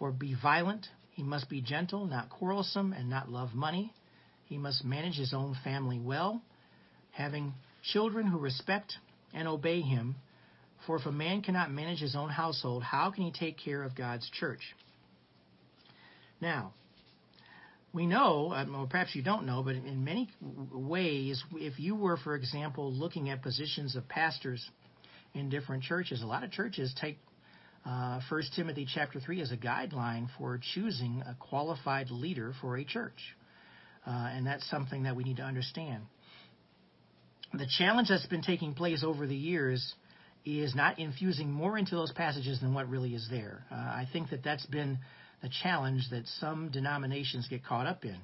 [0.00, 0.88] or be violent.
[1.12, 3.92] He must be gentle, not quarrelsome, and not love money.
[4.46, 6.42] He must manage his own family well,
[7.12, 7.54] having
[7.92, 8.94] children who respect
[9.32, 10.16] and obey him.
[10.86, 13.94] For if a man cannot manage his own household, how can he take care of
[13.94, 14.60] God's church?
[16.40, 16.72] Now,
[17.92, 20.28] we know, or perhaps you don't know, but in many
[20.72, 24.68] ways, if you were, for example, looking at positions of pastors
[25.34, 27.18] in different churches, a lot of churches take
[27.84, 32.84] uh, 1 Timothy chapter 3 as a guideline for choosing a qualified leader for a
[32.84, 33.36] church.
[34.06, 36.02] Uh, and that's something that we need to understand.
[37.54, 39.94] The challenge that's been taking place over the years
[40.44, 43.64] is not infusing more into those passages than what really is there.
[43.70, 44.98] Uh, I think that that's been
[45.42, 48.16] a challenge that some denominations get caught up in.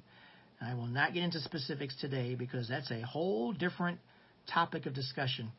[0.60, 3.98] I will not get into specifics today because that's a whole different
[4.52, 5.52] topic of discussion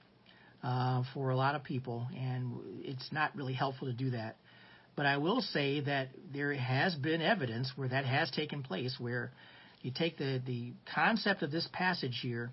[0.63, 4.35] uh, for a lot of people, and it's not really helpful to do that.
[4.95, 9.31] But I will say that there has been evidence where that has taken place, where
[9.81, 12.51] you take the, the concept of this passage here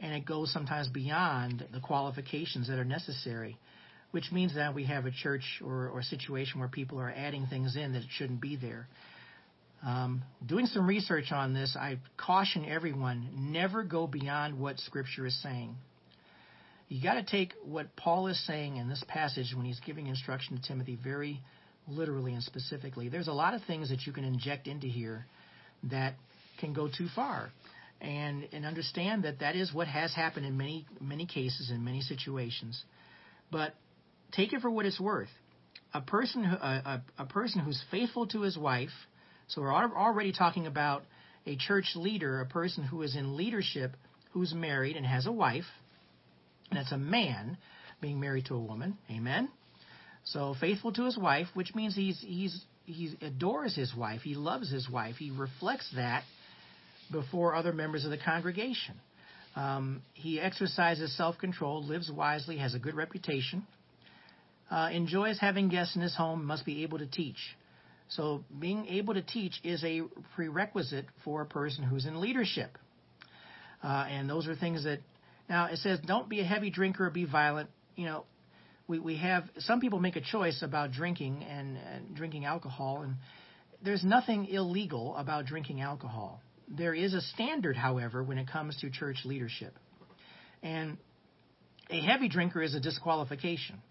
[0.00, 3.58] and it goes sometimes beyond the qualifications that are necessary
[4.10, 7.46] which means that we have a church or, or a situation where people are adding
[7.46, 8.88] things in that shouldn't be there.
[9.84, 15.42] Um, doing some research on this, I caution everyone never go beyond what Scripture is
[15.42, 15.74] saying.
[16.88, 20.56] You got to take what Paul is saying in this passage when he's giving instruction
[20.56, 21.40] to Timothy very
[21.88, 23.08] literally and specifically.
[23.08, 25.24] There's a lot of things that you can inject into here
[25.84, 26.14] that
[26.58, 27.50] can go too far.
[28.00, 32.00] And, and understand that that is what has happened in many many cases in many
[32.00, 32.82] situations.
[33.50, 33.74] But
[34.32, 35.28] take it for what it's worth.
[35.92, 38.90] A person, a, a, a person who's faithful to his wife.
[39.48, 41.02] So we're already talking about
[41.46, 43.96] a church leader, a person who is in leadership,
[44.32, 45.64] who's married and has a wife.
[46.70, 47.58] And that's a man
[48.00, 48.96] being married to a woman.
[49.10, 49.48] Amen.
[50.24, 54.22] So faithful to his wife, which means he's he's he adores his wife.
[54.22, 55.16] He loves his wife.
[55.16, 56.22] He reflects that
[57.10, 58.94] before other members of the congregation.
[59.56, 63.66] Um, he exercises self control, lives wisely, has a good reputation,
[64.70, 67.38] uh, enjoys having guests in his home, must be able to teach.
[68.08, 70.02] So, being able to teach is a
[70.34, 72.76] prerequisite for a person who's in leadership.
[73.82, 74.98] Uh, and those are things that,
[75.48, 77.70] now it says, don't be a heavy drinker or be violent.
[77.96, 78.24] You know,
[78.88, 83.14] we, we have, some people make a choice about drinking and, and drinking alcohol, and
[83.82, 86.40] there's nothing illegal about drinking alcohol.
[86.70, 89.74] There is a standard, however, when it comes to church leadership.
[90.62, 90.98] And
[91.90, 93.82] a heavy drinker is a disqualification,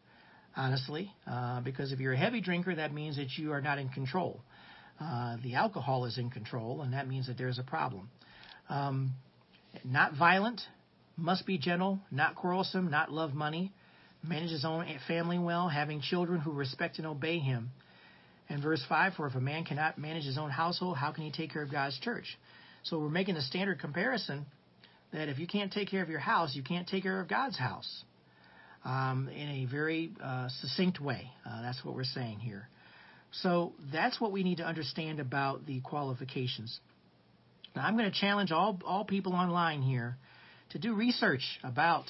[0.55, 3.89] honestly, uh, because if you're a heavy drinker, that means that you are not in
[3.89, 4.41] control.
[4.99, 8.09] Uh, the alcohol is in control, and that means that there's a problem.
[8.69, 9.11] Um,
[9.83, 10.61] not violent,
[11.17, 13.73] must be gentle, not quarrelsome, not love money,
[14.23, 17.71] manage his own family well, having children who respect and obey him.
[18.47, 21.31] And verse 5 For if a man cannot manage his own household, how can he
[21.31, 22.37] take care of God's church?
[22.89, 24.47] So we're making a standard comparison
[25.13, 27.58] that if you can't take care of your house, you can't take care of God's
[27.58, 28.04] house
[28.84, 31.30] um, in a very uh, succinct way.
[31.47, 32.67] Uh, that's what we're saying here.
[33.32, 36.80] So that's what we need to understand about the qualifications.
[37.75, 40.17] Now, I'm going to challenge all, all people online here
[40.71, 42.06] to do research about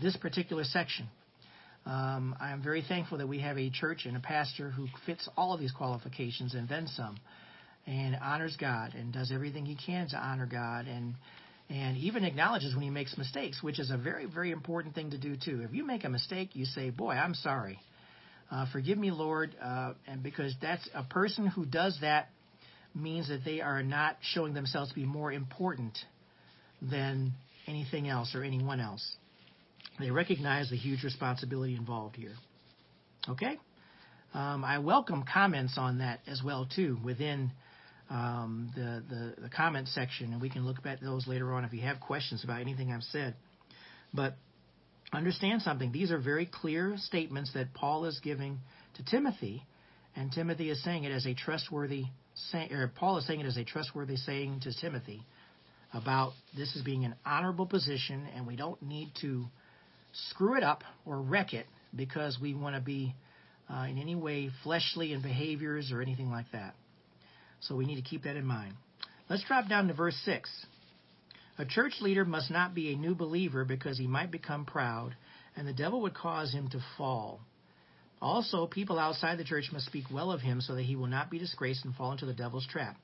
[0.00, 1.06] this particular section.
[1.84, 5.28] Um, I am very thankful that we have a church and a pastor who fits
[5.36, 7.18] all of these qualifications and then some,
[7.86, 11.14] and honors God and does everything he can to honor God and
[11.70, 15.18] and even acknowledges when he makes mistakes, which is a very very important thing to
[15.18, 15.62] do too.
[15.62, 17.78] If you make a mistake, you say, "Boy, I'm sorry,
[18.50, 22.28] uh, forgive me, Lord," uh, and because that's a person who does that
[22.94, 25.98] means that they are not showing themselves to be more important
[26.80, 27.32] than
[27.66, 29.16] anything else or anyone else.
[29.98, 32.34] They recognize the huge responsibility involved here.
[33.28, 33.58] Okay?
[34.32, 37.52] Um, I welcome comments on that as well too within
[38.10, 41.72] um, the, the, the comment section, and we can look at those later on if
[41.72, 43.34] you have questions about anything I've said.
[44.12, 44.36] But
[45.12, 48.58] understand something; these are very clear statements that Paul is giving
[48.96, 49.62] to Timothy,
[50.14, 52.04] and Timothy is saying it as a trustworthy.
[52.50, 55.22] Say, or Paul is saying it as a trustworthy saying to Timothy
[55.92, 59.46] about this as being an honorable position, and we don't need to
[60.30, 63.14] screw it up or wreck it because we want to be
[63.72, 66.74] uh, in any way fleshly in behaviors or anything like that.
[67.68, 68.74] So we need to keep that in mind.
[69.28, 70.50] Let's drop down to verse 6.
[71.58, 75.14] A church leader must not be a new believer because he might become proud,
[75.56, 77.40] and the devil would cause him to fall.
[78.20, 81.30] Also, people outside the church must speak well of him so that he will not
[81.30, 82.96] be disgraced and fall into the devil's trap.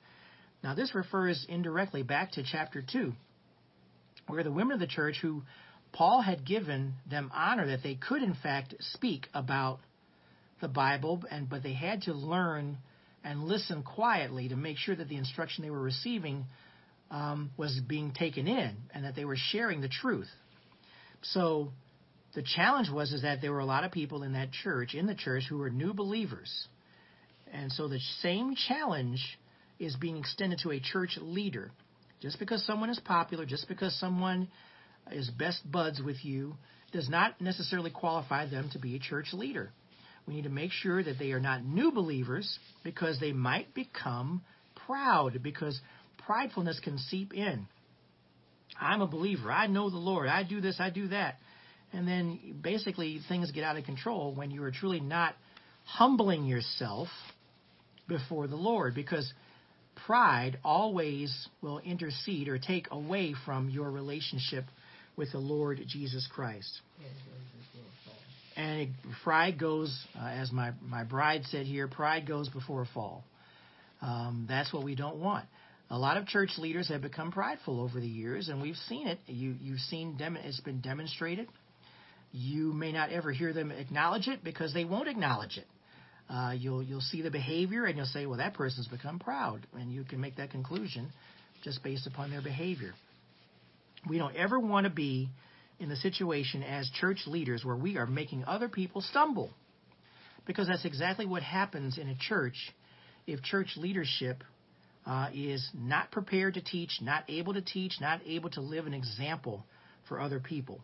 [0.62, 3.12] Now, this refers indirectly back to chapter 2,
[4.26, 5.42] where the women of the church who
[5.92, 9.80] Paul had given them honor that they could, in fact, speak about
[10.60, 12.78] the Bible, and but they had to learn
[13.24, 16.46] and listen quietly to make sure that the instruction they were receiving
[17.10, 20.28] um, was being taken in and that they were sharing the truth.
[21.22, 21.72] So
[22.34, 25.06] the challenge was is that there were a lot of people in that church, in
[25.06, 26.68] the church, who were new believers,
[27.52, 29.20] and so the same challenge
[29.78, 31.72] is being extended to a church leader.
[32.20, 34.48] Just because someone is popular, just because someone
[35.10, 36.54] is best buds with you
[36.92, 39.72] does not necessarily qualify them to be a church leader.
[40.30, 44.42] We need to make sure that they are not new believers because they might become
[44.86, 45.80] proud because
[46.24, 47.66] pridefulness can seep in.
[48.80, 49.50] I'm a believer.
[49.50, 50.28] I know the Lord.
[50.28, 51.34] I do this, I do that.
[51.92, 55.34] And then basically things get out of control when you are truly not
[55.84, 57.08] humbling yourself
[58.06, 59.32] before the Lord because
[60.06, 64.66] pride always will intercede or take away from your relationship
[65.16, 66.82] with the Lord Jesus Christ.
[68.56, 68.88] And it,
[69.22, 73.24] pride goes, uh, as my, my bride said here, pride goes before a fall.
[74.02, 75.46] Um, that's what we don't want.
[75.90, 79.18] A lot of church leaders have become prideful over the years, and we've seen it.
[79.26, 81.48] You, you've seen dem- it's been demonstrated.
[82.32, 85.66] You may not ever hear them acknowledge it because they won't acknowledge it.
[86.28, 89.92] Uh, you'll you'll see the behavior and you'll say, well, that person's become proud, and
[89.92, 91.08] you can make that conclusion
[91.64, 92.92] just based upon their behavior.
[94.08, 95.28] We don't ever want to be
[95.80, 99.50] in the situation as church leaders where we are making other people stumble.
[100.46, 102.72] Because that's exactly what happens in a church
[103.26, 104.44] if church leadership
[105.06, 108.94] uh, is not prepared to teach, not able to teach, not able to live an
[108.94, 109.64] example
[110.08, 110.80] for other people.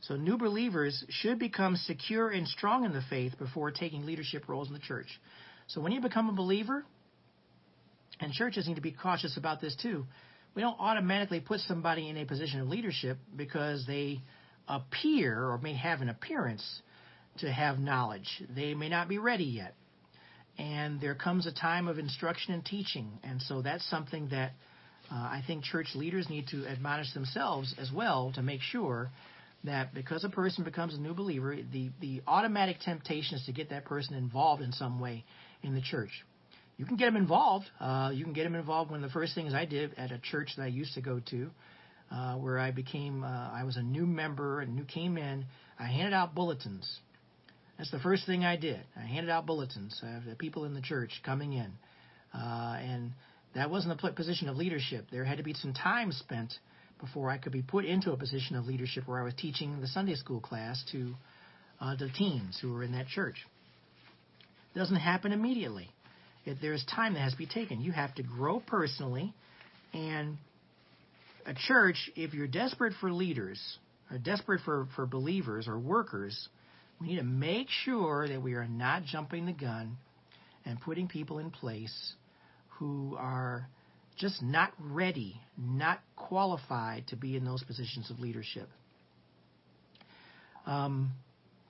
[0.00, 4.68] So, new believers should become secure and strong in the faith before taking leadership roles
[4.68, 5.08] in the church.
[5.68, 6.84] So, when you become a believer,
[8.20, 10.04] and churches need to be cautious about this too,
[10.54, 14.20] we don't automatically put somebody in a position of leadership because they
[14.68, 16.64] appear or may have an appearance
[17.38, 18.42] to have knowledge.
[18.54, 19.74] They may not be ready yet.
[20.58, 23.18] And there comes a time of instruction and teaching.
[23.22, 24.52] And so that's something that
[25.10, 29.10] Uh, I think church leaders need to admonish themselves as well to make sure
[29.62, 33.68] that because a person becomes a new believer, the, the automatic temptation is to get
[33.68, 35.24] that person involved in some way
[35.62, 36.24] in the church.
[36.76, 37.66] You can get them involved.
[37.80, 38.90] Uh, you can get them involved.
[38.90, 41.20] One of the first things I did at a church that I used to go
[41.30, 41.50] to,
[42.10, 45.46] uh, where I became, uh, I was a new member and new came in,
[45.78, 46.98] I handed out bulletins.
[47.78, 48.80] That's the first thing I did.
[48.96, 51.72] I handed out bulletins of the people in the church coming in.
[52.32, 53.12] Uh, and
[53.54, 55.06] that wasn't a position of leadership.
[55.10, 56.54] There had to be some time spent
[57.00, 59.86] before I could be put into a position of leadership where I was teaching the
[59.86, 61.14] Sunday school class to
[61.80, 63.36] uh, the teens who were in that church.
[64.74, 65.90] It doesn't happen immediately.
[66.60, 67.80] There's time that has to be taken.
[67.80, 69.32] You have to grow personally,
[69.92, 70.36] and
[71.46, 73.60] a church, if you're desperate for leaders,
[74.10, 76.48] or desperate for, for believers or workers,
[77.00, 79.96] we need to make sure that we are not jumping the gun
[80.64, 82.14] and putting people in place
[82.78, 83.68] who are
[84.16, 88.68] just not ready, not qualified to be in those positions of leadership.
[90.66, 91.12] Um,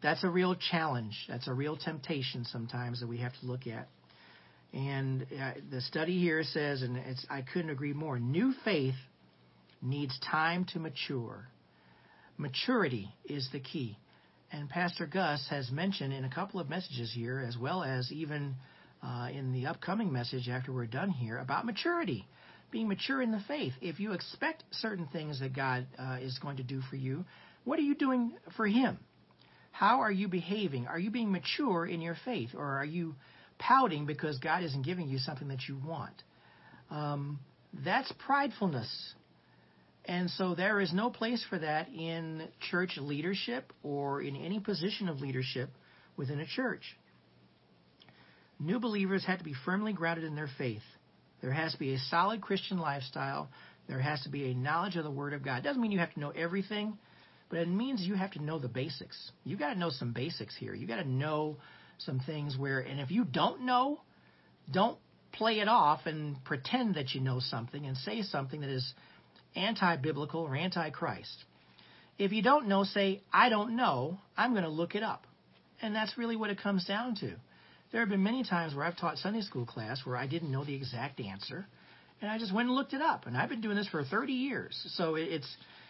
[0.03, 1.16] that's a real challenge.
[1.29, 3.89] That's a real temptation sometimes that we have to look at.
[4.75, 7.01] And uh, the study here says, and
[7.31, 8.97] I couldn't agree more new faith
[9.81, 11.47] needs time to mature.
[12.37, 13.97] Maturity is the key.
[14.51, 18.57] And Pastor Gus has mentioned in a couple of messages here, as well as even
[19.01, 22.27] uh, in the upcoming message after we're done here about maturity,
[22.72, 23.75] being mature in the faith.
[23.81, 27.25] If you expect certain things that God uh, is going to do for you,
[27.64, 28.99] what are you doing for Him?
[29.70, 30.87] How are you behaving?
[30.89, 33.14] Are you being mature in your faith, or are you
[33.67, 36.23] pouting because God isn't giving you something that you want?
[36.91, 37.39] Um,
[37.85, 38.89] that's pridefulness.
[40.05, 45.09] And so there is no place for that in church leadership or in any position
[45.09, 45.71] of leadership
[46.17, 46.83] within a church.
[48.61, 50.83] New believers have to be firmly grounded in their faith.
[51.41, 53.49] There has to be a solid Christian lifestyle.
[53.89, 55.59] There has to be a knowledge of the Word of God.
[55.59, 56.97] It doesn't mean you have to know everything,
[57.49, 59.33] but it means you have to know the basics.
[59.43, 60.75] You got to know some basics here.
[60.75, 61.57] You got to know
[61.99, 64.01] some things where, and if you don't know,
[64.70, 64.99] don't
[65.32, 68.95] play it off and pretend that you know something and say something that is
[69.57, 71.45] anti biblical or anti Christ.
[72.18, 75.26] If you don't know, say, I don't know, I'm going to look it up.
[75.82, 77.32] And that's really what it comes down to.
[77.90, 80.64] There have been many times where I've taught Sunday school class where I didn't know
[80.64, 81.66] the exact answer,
[82.20, 83.26] and I just went and looked it up.
[83.26, 85.49] And I've been doing this for 30 years, so it's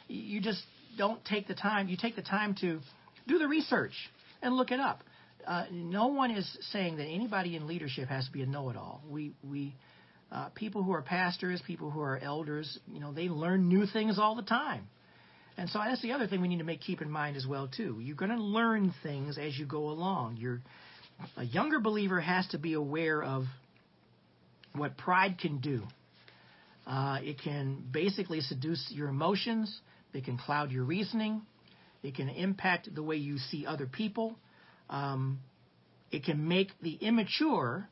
[0.09, 0.63] you just
[0.99, 1.89] don't take the time.
[1.89, 2.81] You take the time to
[3.27, 3.93] do the research
[4.43, 5.03] and look it up.
[5.47, 9.03] Uh, no one is saying that anybody in leadership has to be a know-it-all.
[9.09, 9.75] We we
[10.33, 14.19] uh, people who are pastors, people who are elders, you know, they learn new things
[14.19, 14.89] all the time.
[15.57, 17.69] And so that's the other thing we need to make keep in mind as well
[17.69, 17.99] too.
[18.01, 20.39] You're going to learn things as you go along.
[20.39, 20.61] You're
[21.37, 23.45] a younger believer has to be aware of
[24.75, 25.83] what pride can do.
[26.87, 29.81] Uh, it can basically seduce your emotions.
[30.13, 31.43] It can cloud your reasoning.
[32.03, 34.37] It can impact the way you see other people.
[34.95, 35.41] Um,
[36.13, 37.89] it can make the immature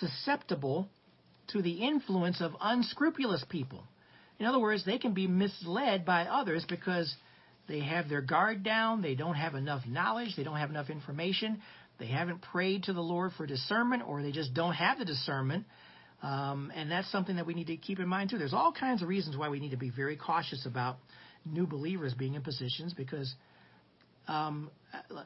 [0.00, 0.90] susceptible
[1.48, 3.82] to the influence of unscrupulous people.
[4.38, 7.14] In other words, they can be misled by others because
[7.66, 11.62] they have their guard down, they don't have enough knowledge, they don't have enough information,
[11.98, 15.64] they haven't prayed to the Lord for discernment, or they just don't have the discernment.
[16.22, 18.38] Um, and that's something that we need to keep in mind too.
[18.38, 20.96] There's all kinds of reasons why we need to be very cautious about
[21.46, 23.34] new believers being in positions because
[24.28, 24.70] um,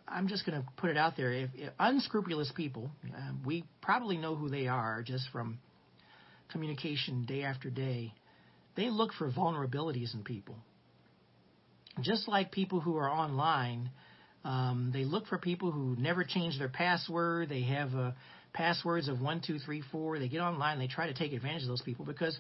[0.07, 1.33] I'm just going to put it out there.
[1.33, 5.59] If, if unscrupulous people, uh, we probably know who they are just from
[6.51, 8.15] communication day after day.
[8.77, 10.57] They look for vulnerabilities in people.
[12.01, 13.91] Just like people who are online
[14.45, 17.49] um, they look for people who never change their password.
[17.49, 18.13] They have uh,
[18.53, 20.19] passwords of one, two, three, four.
[20.19, 20.79] They get online.
[20.79, 22.39] They try to take advantage of those people because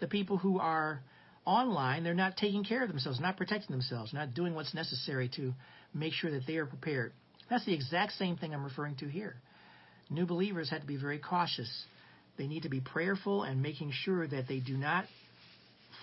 [0.00, 1.02] the people who are
[1.48, 5.54] online, they're not taking care of themselves, not protecting themselves, not doing what's necessary to
[5.94, 7.12] make sure that they are prepared.
[7.48, 9.36] That's the exact same thing I'm referring to here.
[10.10, 11.70] New believers have to be very cautious.
[12.36, 15.06] They need to be prayerful and making sure that they do not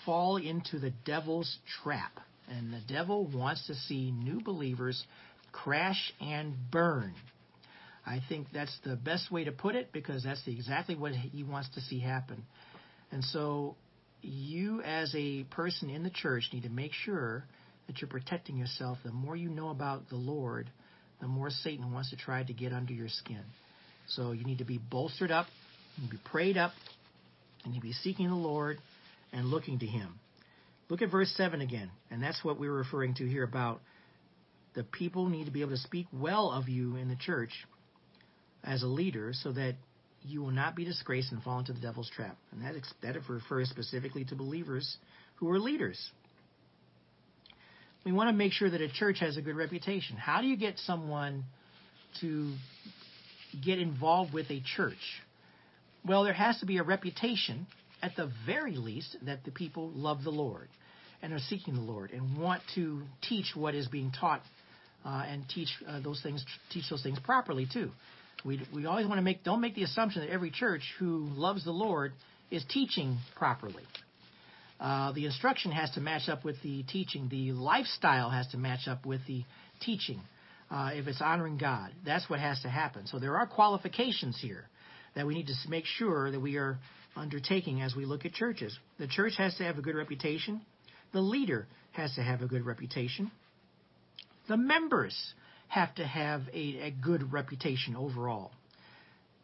[0.04, 2.20] fall into the devil's trap.
[2.50, 5.04] And the devil wants to see new believers
[5.52, 7.14] crash and burn.
[8.04, 11.70] I think that's the best way to put it because that's exactly what he wants
[11.76, 12.44] to see happen.
[13.12, 13.76] And so
[14.26, 17.46] you as a person in the church need to make sure
[17.88, 18.98] that you're protecting yourself.
[19.04, 20.70] The more you know about the Lord,
[21.22, 23.44] the more Satan wants to try to get under your skin.
[24.08, 25.48] So you need to be bolstered up,
[25.96, 26.72] you need to be prayed up,
[27.64, 28.78] and you need to be seeking the Lord
[29.32, 30.20] and looking to Him.
[30.90, 33.82] Look at verse 7 again, and that's what we were referring to here about
[34.76, 37.52] the people need to be able to speak well of you in the church
[38.64, 39.76] as a leader so that
[40.26, 42.38] you will not be disgraced and fall into the devil's trap.
[42.52, 44.98] And that, that refers specifically to believers
[45.36, 46.12] who are leaders.
[48.06, 50.16] We want to make sure that a church has a good reputation.
[50.16, 51.44] How do you get someone
[52.22, 52.54] to
[53.64, 54.94] get involved with a church?
[56.06, 57.66] Well, there has to be a reputation,
[58.02, 60.68] at the very least, that the people love the Lord
[61.22, 64.42] and are seeking the Lord and want to teach what is being taught
[65.04, 67.92] uh, and teach uh, those things, teach those things properly too.
[68.46, 71.66] We we always want to make don't make the assumption that every church who loves
[71.66, 72.14] the Lord
[72.52, 73.84] is teaching properly.
[74.80, 77.28] Uh, the instruction has to match up with the teaching.
[77.30, 79.44] The lifestyle has to match up with the
[79.82, 80.22] teaching.
[80.70, 83.08] Uh, if it's honoring God, that's what has to happen.
[83.08, 84.66] So there are qualifications here
[85.16, 86.78] that we need to make sure that we are
[87.16, 88.78] undertaking as we look at churches.
[89.00, 90.62] The church has to have a good reputation.
[91.14, 93.32] The leader has to have a good reputation.
[94.50, 95.16] The members
[95.68, 98.52] have to have a, a good reputation overall.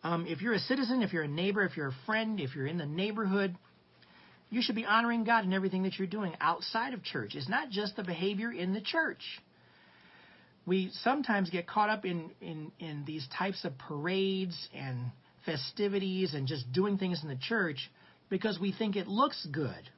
[0.03, 2.67] Um, if you're a citizen, if you're a neighbor, if you're a friend, if you're
[2.67, 3.55] in the neighborhood,
[4.49, 7.35] you should be honoring God in everything that you're doing outside of church.
[7.35, 9.21] It's not just the behavior in the church.
[10.65, 15.11] We sometimes get caught up in, in, in these types of parades and
[15.45, 17.89] festivities and just doing things in the church
[18.29, 19.89] because we think it looks good.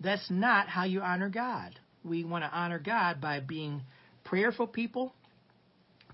[0.00, 1.78] That's not how you honor God.
[2.04, 3.82] We want to honor God by being
[4.24, 5.14] prayerful people,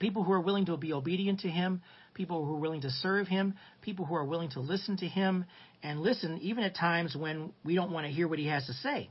[0.00, 1.82] people who are willing to be obedient to Him,
[2.14, 5.44] people who are willing to serve Him, people who are willing to listen to Him,
[5.84, 8.72] and listen even at times when we don't want to hear what He has to
[8.72, 9.08] say.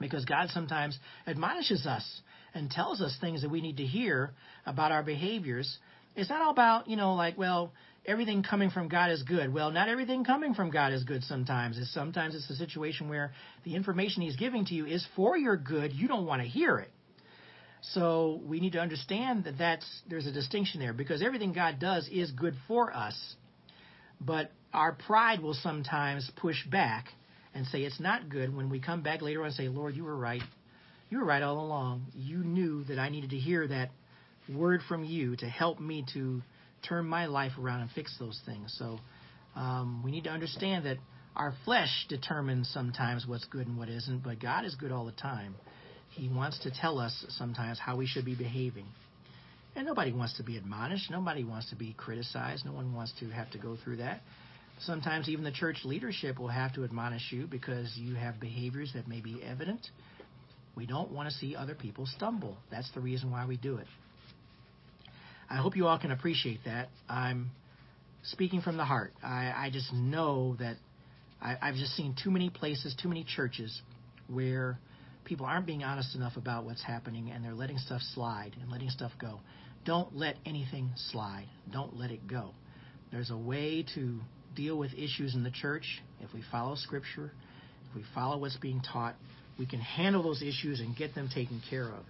[0.00, 2.22] Because God sometimes admonishes us
[2.54, 4.32] and tells us things that we need to hear
[4.66, 5.78] about our behaviors.
[6.16, 7.72] It's not all about, you know, like, well,
[8.06, 9.52] everything coming from God is good.
[9.52, 11.78] Well, not everything coming from God is good sometimes.
[11.78, 13.32] It's sometimes it's a situation where
[13.64, 15.92] the information he's giving to you is for your good.
[15.92, 16.90] You don't want to hear it.
[17.82, 22.08] So we need to understand that that's there's a distinction there because everything God does
[22.08, 23.16] is good for us.
[24.20, 27.06] But our pride will sometimes push back
[27.54, 30.04] and say it's not good when we come back later on and say, "Lord, you
[30.04, 30.42] were right.
[31.08, 32.06] You were right all along.
[32.14, 33.90] You knew that I needed to hear that
[34.48, 36.42] word from you to help me to
[36.82, 38.74] turn my life around and fix those things.
[38.78, 38.98] So
[39.56, 40.98] um, we need to understand that
[41.36, 45.12] our flesh determines sometimes what's good and what isn't, but God is good all the
[45.12, 45.54] time.
[46.10, 48.86] He wants to tell us sometimes how we should be behaving.
[49.76, 51.10] And nobody wants to be admonished.
[51.10, 52.64] Nobody wants to be criticized.
[52.66, 54.20] No one wants to have to go through that.
[54.80, 59.06] Sometimes even the church leadership will have to admonish you because you have behaviors that
[59.06, 59.86] may be evident.
[60.74, 62.56] We don't want to see other people stumble.
[62.70, 63.86] That's the reason why we do it.
[65.48, 66.88] I hope you all can appreciate that.
[67.08, 67.50] I'm
[68.22, 69.12] speaking from the heart.
[69.22, 70.76] I, I just know that
[71.42, 73.82] I, I've just seen too many places, too many churches
[74.28, 74.78] where
[75.24, 78.90] people aren't being honest enough about what's happening and they're letting stuff slide and letting
[78.90, 79.40] stuff go.
[79.84, 81.46] Don't let anything slide.
[81.72, 82.50] Don't let it go.
[83.12, 84.20] There's a way to
[84.54, 87.32] deal with issues in the church if we follow Scripture,
[87.88, 89.14] if we follow what's being taught.
[89.58, 92.04] We can handle those issues and get them taken care of.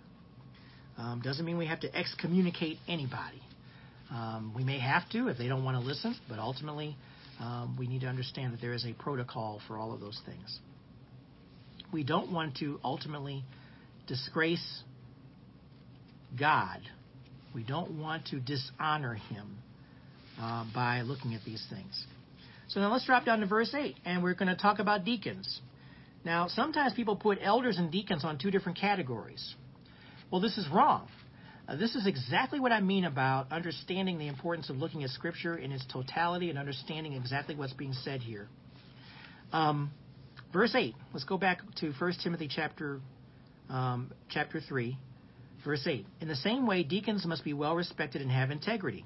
[0.98, 3.40] Um, doesn't mean we have to excommunicate anybody.
[4.10, 6.96] Um, we may have to if they don't want to listen, but ultimately,
[7.40, 10.60] um, we need to understand that there is a protocol for all of those things.
[11.92, 13.44] We don't want to ultimately
[14.06, 14.82] disgrace
[16.38, 16.80] God.
[17.54, 19.58] We don't want to dishonor Him
[20.40, 22.06] uh, by looking at these things.
[22.68, 25.60] So now let's drop down to verse 8, and we're going to talk about deacons.
[26.24, 29.54] Now, sometimes people put elders and deacons on two different categories.
[30.30, 31.08] Well, this is wrong.
[31.68, 35.56] Uh, this is exactly what I mean about understanding the importance of looking at Scripture
[35.56, 38.48] in its totality and understanding exactly what's being said here.
[39.52, 39.90] Um,
[40.52, 40.94] verse 8.
[41.12, 43.00] Let's go back to 1 Timothy chapter,
[43.68, 44.96] um, chapter 3,
[45.64, 46.06] verse 8.
[46.20, 49.04] In the same way, deacons must be well respected and have integrity.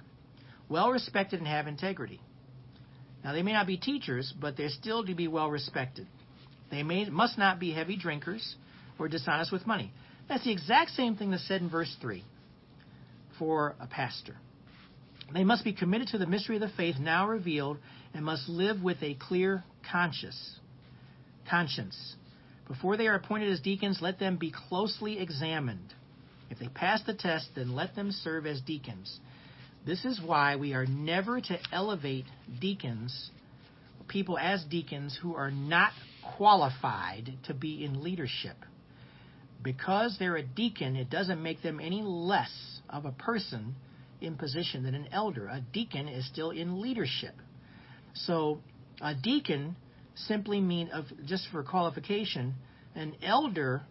[0.69, 2.21] Well respected and have integrity.
[3.23, 6.07] Now, they may not be teachers, but they're still to be well respected.
[6.71, 8.57] They may, must not be heavy drinkers
[8.99, 9.93] or dishonest with money.
[10.29, 12.25] That's the exact same thing that's said in verse 3
[13.39, 14.37] for a pastor.
[15.33, 17.79] They must be committed to the mystery of the faith now revealed
[18.13, 20.59] and must live with a clear conscience.
[21.49, 22.17] Conscience.
[22.69, 25.93] Before they are appointed as deacons, let them be closely examined.
[26.51, 29.21] If they pass the test, then let them serve as deacons.
[29.87, 32.25] This is why we are never to elevate
[32.61, 33.31] deacons,
[34.09, 35.93] people as deacons who are not
[36.37, 38.57] qualified to be in leadership
[39.65, 42.53] because they're a deacon, it doesn't make them any less
[42.89, 43.75] of a person
[44.21, 45.49] in position than an elder.
[45.49, 47.35] A deacon is still in leadership.
[48.13, 48.61] So
[49.01, 49.75] a deacon
[50.15, 52.55] simply mean of just for qualification,
[52.95, 53.83] an elder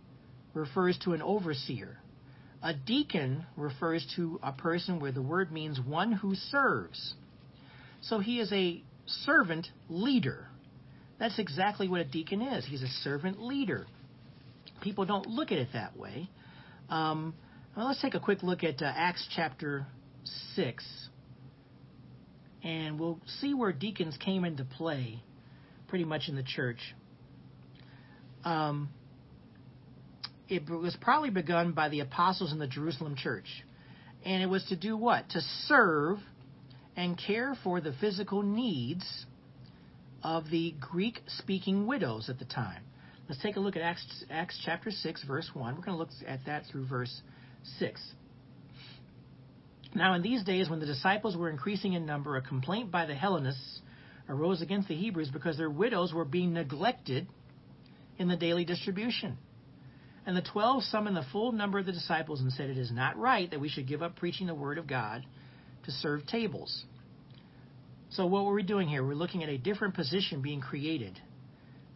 [0.53, 1.97] refers to an overseer.
[2.61, 7.15] A deacon refers to a person where the word means one who serves.
[8.01, 10.47] So he is a servant leader.
[11.19, 12.65] That's exactly what a deacon is.
[12.65, 13.85] He's a servant leader.
[14.81, 16.29] People don't look at it that way.
[16.89, 17.33] Um,
[17.75, 19.85] well, let's take a quick look at uh, Acts chapter
[20.55, 20.85] 6,
[22.63, 25.21] and we'll see where deacons came into play
[25.93, 26.79] pretty much in the church.
[28.43, 28.89] Um,
[30.49, 33.45] it was probably begun by the apostles in the Jerusalem church.
[34.25, 35.29] And it was to do what?
[35.29, 36.17] To serve
[36.95, 39.05] and care for the physical needs
[40.23, 42.81] of the Greek speaking widows at the time.
[43.29, 45.75] Let's take a look at Acts, Acts chapter 6, verse 1.
[45.75, 47.21] We're going to look at that through verse
[47.77, 48.01] 6.
[49.93, 53.13] Now, in these days, when the disciples were increasing in number, a complaint by the
[53.13, 53.72] Hellenists
[54.29, 57.27] arose against the Hebrews because their widows were being neglected
[58.17, 59.37] in the daily distribution.
[60.25, 63.17] And the twelve summoned the full number of the disciples and said, It is not
[63.17, 65.25] right that we should give up preaching the word of God
[65.85, 66.85] to serve tables.
[68.11, 69.03] So, what were we doing here?
[69.03, 71.19] We're looking at a different position being created.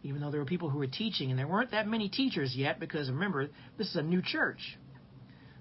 [0.02, 2.78] Even though there were people who were teaching, and there weren't that many teachers yet,
[2.78, 3.48] because remember,
[3.78, 4.78] this is a new church.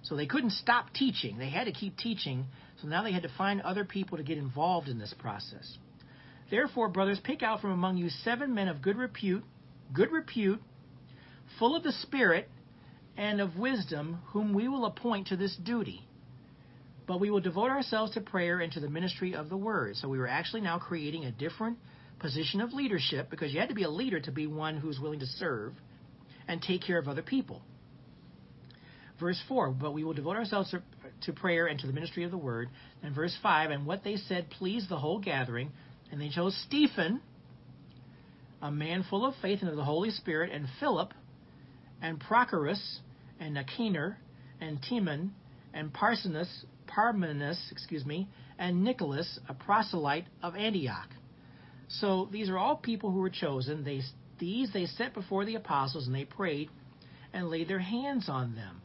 [0.03, 1.37] So they couldn't stop teaching.
[1.37, 2.45] They had to keep teaching.
[2.81, 5.77] So now they had to find other people to get involved in this process.
[6.49, 9.43] Therefore, brothers, pick out from among you seven men of good repute,
[9.93, 10.61] good repute,
[11.59, 12.49] full of the Spirit
[13.17, 16.07] and of wisdom, whom we will appoint to this duty.
[17.07, 19.95] But we will devote ourselves to prayer and to the ministry of the word.
[19.95, 21.77] So we were actually now creating a different
[22.19, 25.19] position of leadership because you had to be a leader to be one who's willing
[25.19, 25.73] to serve
[26.47, 27.61] and take care of other people.
[29.19, 30.73] Verse 4, but we will devote ourselves
[31.23, 32.69] to, prayer and to the ministry of the word.
[33.01, 35.71] And verse 5, and what they said pleased the whole gathering.
[36.11, 37.21] And they chose Stephen,
[38.61, 41.13] a man full of faith and of the Holy Spirit, and Philip,
[42.01, 42.99] and Prochorus,
[43.39, 44.17] and Nicanor,
[44.61, 45.33] and Timon,
[45.73, 48.27] and Parmenas, Parmenas, excuse me,
[48.57, 51.09] and Nicholas, a proselyte of Antioch.
[51.87, 53.83] So these are all people who were chosen.
[53.83, 54.01] They,
[54.39, 56.69] these they set before the apostles, and they prayed
[57.33, 58.81] and laid their hands on them.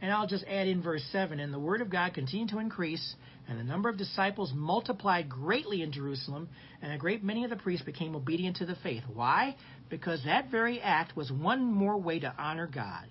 [0.00, 3.14] And I'll just add in verse 7 And the word of God continued to increase,
[3.52, 6.48] and the number of disciples multiplied greatly in Jerusalem,
[6.80, 9.02] and a great many of the priests became obedient to the faith.
[9.12, 9.56] Why?
[9.90, 13.06] Because that very act was one more way to honor God.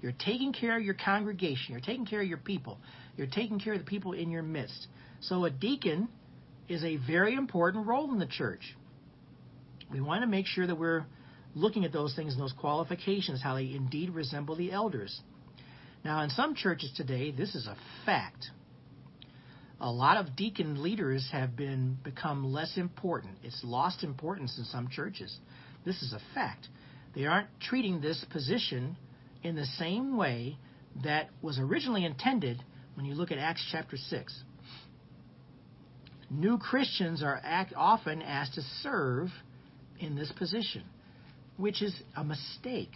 [0.00, 1.70] You're taking care of your congregation.
[1.70, 2.78] You're taking care of your people.
[3.16, 4.86] You're taking care of the people in your midst.
[5.20, 6.06] So a deacon
[6.68, 8.76] is a very important role in the church.
[9.90, 11.06] We want to make sure that we're
[11.56, 15.20] looking at those things and those qualifications, how they indeed resemble the elders.
[16.04, 18.50] Now, in some churches today, this is a fact.
[19.80, 23.34] A lot of deacon leaders have been become less important.
[23.42, 25.36] It's lost importance in some churches.
[25.84, 26.68] This is a fact.
[27.14, 28.96] They aren't treating this position
[29.42, 30.56] in the same way
[31.04, 32.62] that was originally intended
[32.94, 34.42] when you look at Acts chapter 6.
[36.30, 37.40] New Christians are
[37.76, 39.28] often asked to serve
[40.00, 40.82] in this position,
[41.56, 42.92] which is a mistake.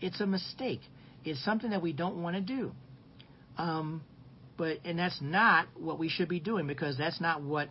[0.00, 0.80] It's a mistake.
[1.24, 2.72] It's something that we don't want to do.
[3.56, 4.02] Um,
[4.56, 7.68] but and that's not what we should be doing because that's not what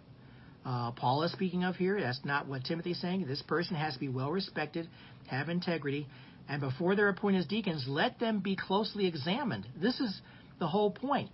[0.65, 1.99] uh, Paul is speaking of here.
[1.99, 3.25] That's not what Timothy's saying.
[3.27, 4.87] This person has to be well respected,
[5.27, 6.07] have integrity,
[6.47, 9.67] and before they're appointed as deacons, let them be closely examined.
[9.81, 10.21] This is
[10.59, 11.29] the whole point.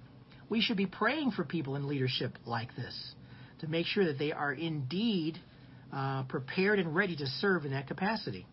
[0.50, 3.14] We should be praying for people in leadership like this
[3.60, 5.40] to make sure that they are indeed
[5.94, 8.46] uh, prepared and ready to serve in that capacity.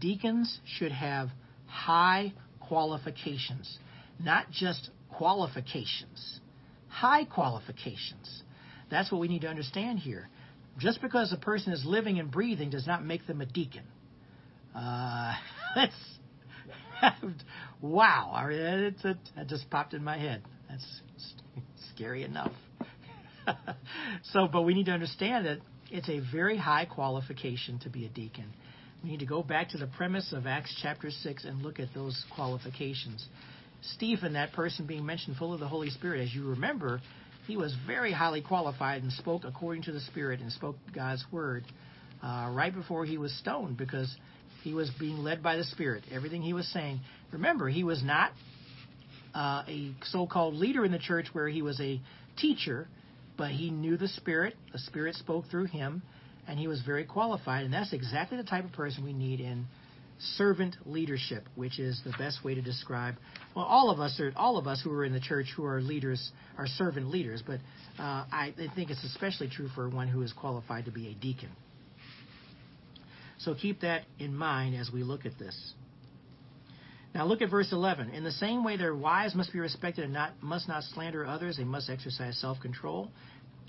[0.00, 1.28] Deacons should have
[1.66, 3.78] high qualifications,
[4.20, 6.40] not just qualifications,
[6.88, 8.42] high qualifications.
[8.90, 10.28] That's what we need to understand here.
[10.78, 13.84] Just because a person is living and breathing does not make them a deacon.
[14.74, 15.34] Uh,
[15.74, 15.94] that's
[17.80, 18.46] wow!
[18.50, 20.42] It's a, it just popped in my head.
[20.68, 21.02] That's
[21.94, 22.52] scary enough.
[24.24, 25.58] so, but we need to understand that
[25.90, 28.52] it's a very high qualification to be a deacon.
[29.02, 31.88] We need to go back to the premise of Acts chapter 6 and look at
[31.94, 33.26] those qualifications.
[33.82, 37.00] Stephen, that person being mentioned, full of the Holy Spirit, as you remember,
[37.46, 41.64] he was very highly qualified and spoke according to the Spirit and spoke God's word
[42.22, 44.14] uh, right before he was stoned because
[44.62, 46.04] he was being led by the Spirit.
[46.12, 47.00] Everything he was saying.
[47.32, 48.32] Remember, he was not
[49.34, 52.00] uh, a so called leader in the church where he was a
[52.36, 52.88] teacher,
[53.36, 54.56] but he knew the Spirit.
[54.72, 56.02] The Spirit spoke through him,
[56.46, 57.64] and he was very qualified.
[57.64, 59.66] And that's exactly the type of person we need in
[60.18, 63.14] servant leadership, which is the best way to describe.
[63.54, 65.80] Well, all of us are all of us who are in the church who are
[65.80, 67.60] leaders are servant leaders, but
[67.98, 71.50] uh, I think it's especially true for one who is qualified to be a deacon.
[73.38, 75.56] So keep that in mind as we look at this.
[77.14, 78.10] Now look at verse 11.
[78.10, 81.56] In the same way, their wives must be respected and not, must not slander others.
[81.56, 83.10] They must exercise self-control.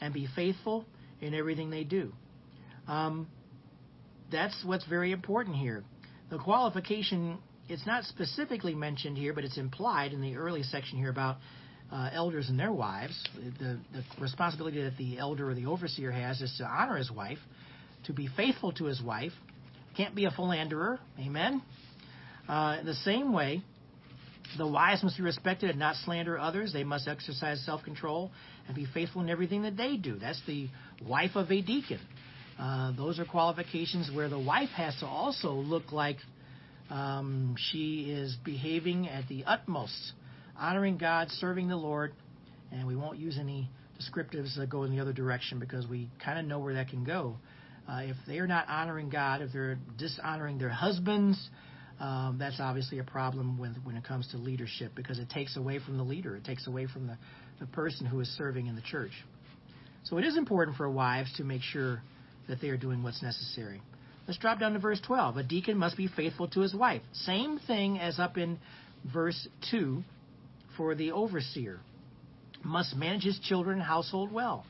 [0.02, 0.86] and be faithful
[1.22, 2.14] in everything they do.
[2.88, 3.28] Um,
[4.32, 5.84] that's what's very important here.
[6.30, 11.09] The qualification, it's not specifically mentioned here, but it's implied in the early section here
[11.09, 11.38] about
[11.91, 13.19] uh, elders and their wives.
[13.59, 17.39] The, the responsibility that the elder or the overseer has is to honor his wife,
[18.05, 19.32] to be faithful to his wife,
[19.97, 20.99] can't be a philanderer.
[21.19, 21.63] Amen.
[22.47, 23.63] Uh, in the same way,
[24.57, 26.73] the wives must be respected and not slander others.
[26.73, 28.32] They must exercise self control
[28.67, 30.17] and be faithful in everything that they do.
[30.17, 30.67] That's the
[31.07, 31.99] wife of a deacon.
[32.60, 36.18] Uh, those are qualifications where the wife has to also look like
[36.89, 40.14] um, she is behaving at the utmost,
[40.57, 42.14] honoring God, serving the Lord,
[42.72, 46.38] and we won't use any descriptives that go in the other direction because we kind
[46.38, 47.38] of know where that can go.
[47.88, 51.49] Uh, if they are not honoring God, if they're dishonoring their husbands,
[51.99, 55.80] um, that's obviously a problem when, when it comes to leadership because it takes away
[55.80, 56.36] from the leader.
[56.36, 57.18] It takes away from the,
[57.60, 59.12] the person who is serving in the church.
[60.03, 62.01] So it is important for wives to make sure
[62.50, 63.82] that they are doing what's necessary.
[64.28, 65.38] Let's drop down to verse 12.
[65.38, 67.02] A deacon must be faithful to his wife.
[67.14, 68.60] Same thing as up in
[69.14, 70.04] verse 2
[70.76, 71.80] for the overseer.
[72.64, 74.66] Must manage his children and household well.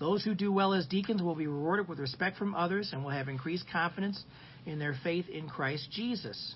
[0.00, 3.10] Those who do well as deacons will be rewarded with respect from others and will
[3.10, 4.22] have increased confidence
[4.66, 6.54] in their faith in Christ Jesus.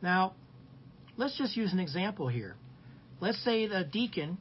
[0.00, 0.34] Now,
[1.16, 2.56] let's just use an example here.
[3.20, 4.38] Let's say the deacon,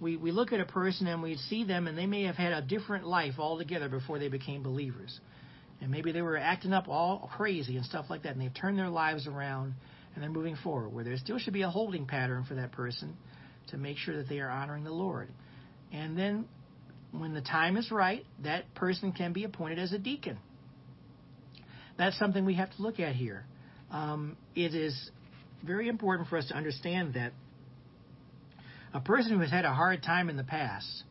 [0.00, 2.52] we, we look at a person and we see them and they may have had
[2.52, 5.20] a different life altogether before they became believers.
[5.80, 8.78] And maybe they were acting up all crazy and stuff like that, and they've turned
[8.78, 9.74] their lives around
[10.14, 13.16] and they're moving forward, where there still should be a holding pattern for that person
[13.68, 15.28] to make sure that they are honoring the Lord.
[15.92, 16.46] And then
[17.12, 20.38] when the time is right, that person can be appointed as a deacon.
[21.96, 23.44] That's something we have to look at here.
[23.90, 25.10] Um, it is
[25.64, 27.32] very important for us to understand that
[28.94, 31.04] a person who has had a hard time in the past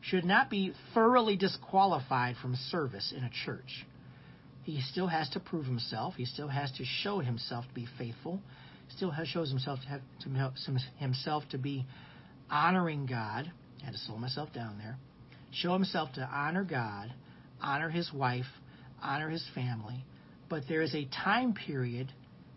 [0.00, 3.86] should not be thoroughly disqualified from service in a church.
[4.62, 6.14] He still has to prove himself.
[6.16, 8.40] He still has to show himself to be faithful.
[8.96, 11.86] Still has, shows himself to, have, to himself to be
[12.50, 13.50] honoring God.
[13.82, 14.98] I had to slow myself down there
[15.52, 17.12] show himself to honor God,
[17.60, 18.46] honor his wife,
[19.02, 20.04] honor his family,
[20.48, 22.12] but there is a time period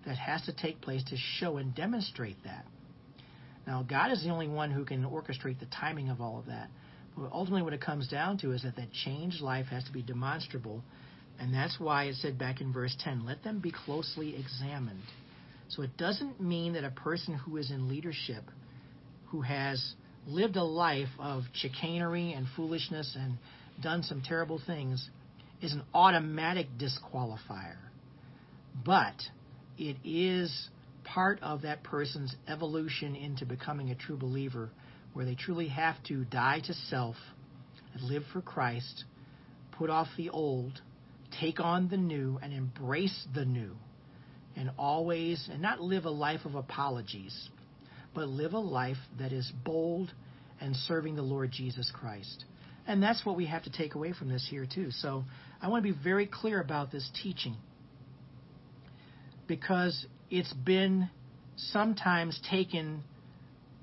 [0.06, 2.66] that has to take place to show and demonstrate that.
[3.72, 6.68] Now, God is the only one who can orchestrate the timing of all of that.
[7.16, 10.02] But ultimately, what it comes down to is that that changed life has to be
[10.02, 10.84] demonstrable.
[11.40, 15.00] And that's why it said back in verse 10 let them be closely examined.
[15.70, 18.44] So it doesn't mean that a person who is in leadership,
[19.28, 19.94] who has
[20.28, 23.38] lived a life of chicanery and foolishness and
[23.82, 25.10] done some terrible things
[25.62, 27.78] is an automatic disqualifier.
[28.86, 29.16] But
[29.78, 30.68] it is
[31.04, 34.70] part of that person's evolution into becoming a true believer
[35.14, 37.16] where they truly have to die to self
[38.02, 39.04] live for Christ,
[39.74, 40.82] put off the old,
[41.40, 43.76] take on the new, and embrace the new.
[44.56, 47.50] And always, and not live a life of apologies
[48.14, 50.12] but live a life that is bold
[50.60, 52.46] and serving the Lord Jesus Christ.
[52.88, 54.92] And that's what we have to take away from this here, too.
[54.92, 55.24] So
[55.62, 57.56] I want to be very clear about this teaching
[59.48, 61.10] because it's been
[61.58, 63.04] sometimes taken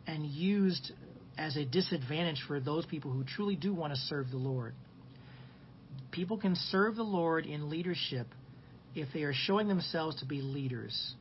[0.06, 0.92] and used
[1.36, 4.74] as a disadvantage for those people who truly do want to serve the Lord.
[6.10, 8.26] People can serve the Lord in leadership
[8.94, 11.14] if they are showing themselves to be leaders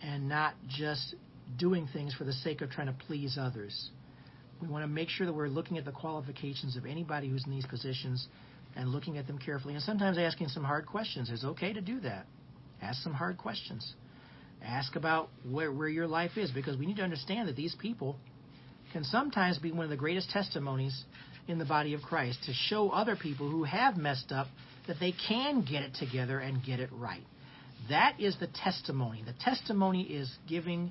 [0.00, 1.16] and not just
[1.58, 3.90] doing things for the sake of trying to please others.
[4.62, 7.50] We want to make sure that we're looking at the qualifications of anybody who's in
[7.50, 8.26] these positions
[8.76, 11.30] and looking at them carefully and sometimes asking some hard questions.
[11.30, 12.26] It's okay to do that.
[12.80, 13.94] Ask some hard questions.
[14.64, 18.16] Ask about where, where your life is because we need to understand that these people
[18.92, 21.04] can sometimes be one of the greatest testimonies
[21.48, 24.48] in the body of Christ to show other people who have messed up
[24.86, 27.22] that they can get it together and get it right.
[27.88, 29.22] That is the testimony.
[29.24, 30.90] The testimony is giving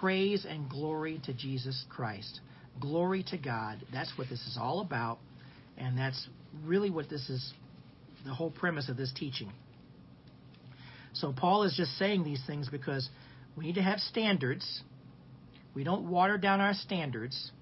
[0.00, 2.40] praise and glory to Jesus Christ.
[2.80, 3.78] Glory to God.
[3.92, 5.18] That's what this is all about.
[5.76, 6.28] And that's
[6.64, 7.52] really what this is
[8.24, 9.50] the whole premise of this teaching.
[11.12, 13.08] So Paul is just saying these things because
[13.56, 14.82] we need to have standards.
[15.74, 17.52] We don't water down our standards.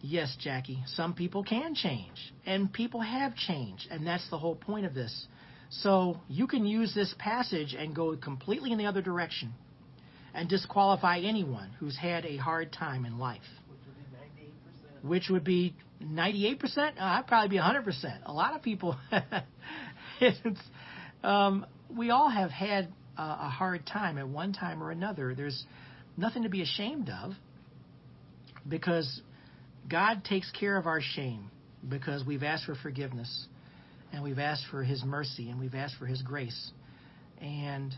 [0.00, 4.86] Yes, Jackie, some people can change, and people have changed, and that's the whole point
[4.86, 5.26] of this.
[5.70, 9.52] So you can use this passage and go completely in the other direction
[10.34, 13.40] and disqualify anyone who's had a hard time in life.
[15.02, 16.62] Which would be 98%?
[16.76, 18.18] Uh, I'd probably be 100%.
[18.26, 18.96] A lot of people,
[20.20, 20.60] it's,
[21.22, 25.34] um, we all have had a, a hard time at one time or another.
[25.34, 25.64] There's
[26.16, 27.32] nothing to be ashamed of
[28.68, 29.20] because
[29.88, 31.50] God takes care of our shame.
[31.88, 33.46] because we've asked for forgiveness
[34.12, 36.70] and we've asked for His mercy and we've asked for His grace.
[37.40, 37.94] And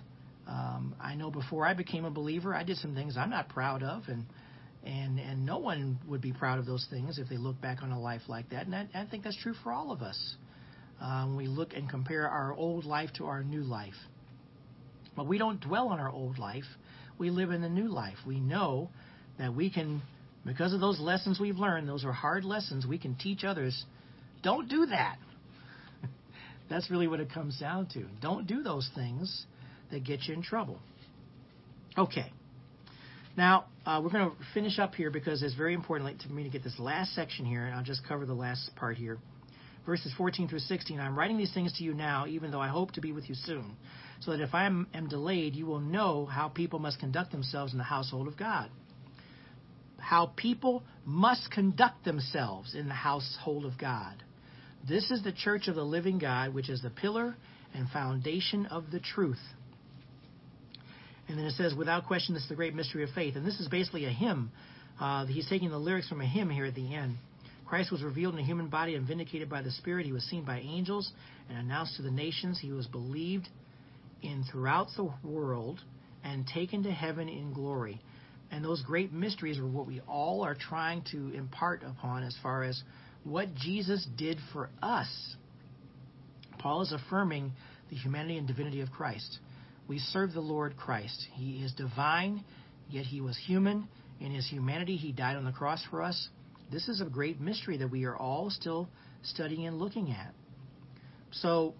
[0.47, 3.82] um, I know before I became a believer, I did some things I'm not proud
[3.82, 4.24] of, and
[4.84, 7.93] and and no one would be proud of those things if they look back on
[7.93, 8.66] a life like that.
[8.66, 10.36] And I, I think that's true for all of us.
[11.01, 13.95] Um, we look and compare our old life to our new life.
[15.17, 16.65] But we don't dwell on our old life.
[17.19, 18.17] We live in the new life.
[18.27, 18.91] We know
[19.39, 20.03] that we can,
[20.45, 23.85] because of those lessons we've learned, those are hard lessons, we can teach others.
[24.43, 25.19] Don't do that.
[26.71, 28.05] That's really what it comes down to.
[28.21, 29.47] Don't do those things
[29.91, 30.79] that get you in trouble.
[31.97, 32.33] Okay.
[33.37, 36.49] Now, uh, we're going to finish up here because it's very important to me to
[36.49, 39.19] get this last section here, and I'll just cover the last part here.
[39.89, 41.01] Verses 14 through 16.
[41.01, 43.34] I'm writing these things to you now, even though I hope to be with you
[43.34, 43.74] soon,
[44.20, 47.72] so that if I am, am delayed, you will know how people must conduct themselves
[47.72, 48.68] in the household of God.
[49.97, 54.22] How people must conduct themselves in the household of God.
[54.86, 57.34] This is the church of the living God, which is the pillar
[57.72, 59.41] and foundation of the truth.
[61.28, 63.36] And then it says, without question, this is the great mystery of faith.
[63.36, 64.51] And this is basically a hymn.
[65.01, 67.16] Uh, he's taking the lyrics from a hymn here at the end.
[67.69, 70.07] Christ was revealed in a human body and vindicated by the Spirit.
[70.07, 71.12] He was seen by angels
[71.51, 72.59] and announced to the nations.
[72.59, 73.49] He was believed
[74.23, 75.81] in throughout the world
[76.25, 78.01] and taken to heaven in glory.
[78.51, 82.64] And those great mysteries are what we all are trying to impart upon as far
[82.64, 82.83] as
[83.25, 85.37] what Jesus did for us.
[86.59, 87.53] Paul is affirming
[87.91, 89.39] the humanity and divinity of Christ.
[89.87, 91.27] We serve the Lord Christ.
[91.35, 92.45] He is divine,
[92.89, 93.89] yet he was human.
[94.21, 96.29] In his humanity, he died on the cross for us.
[96.71, 98.89] This is a great mystery that we are all still
[99.23, 100.35] studying and looking at.
[101.31, 101.75] So,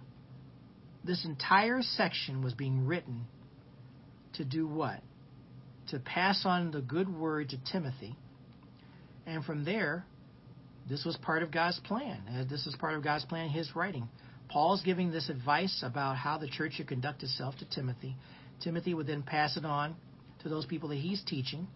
[1.05, 3.27] this entire section was being written
[4.35, 5.01] to do what?
[5.91, 8.17] To pass on the good word to Timothy.
[9.27, 10.05] And from there,
[10.89, 12.21] this was part of God's plan.
[12.29, 14.09] Uh, this is part of God's plan, his writing.
[14.49, 18.17] Paul's giving this advice about how the church should conduct itself to Timothy.
[18.63, 19.95] Timothy would then pass it on
[20.43, 21.69] to those people that he's teaching,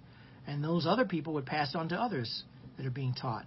[0.46, 2.44] and those other people would pass it on to others
[2.76, 3.44] that are being taught.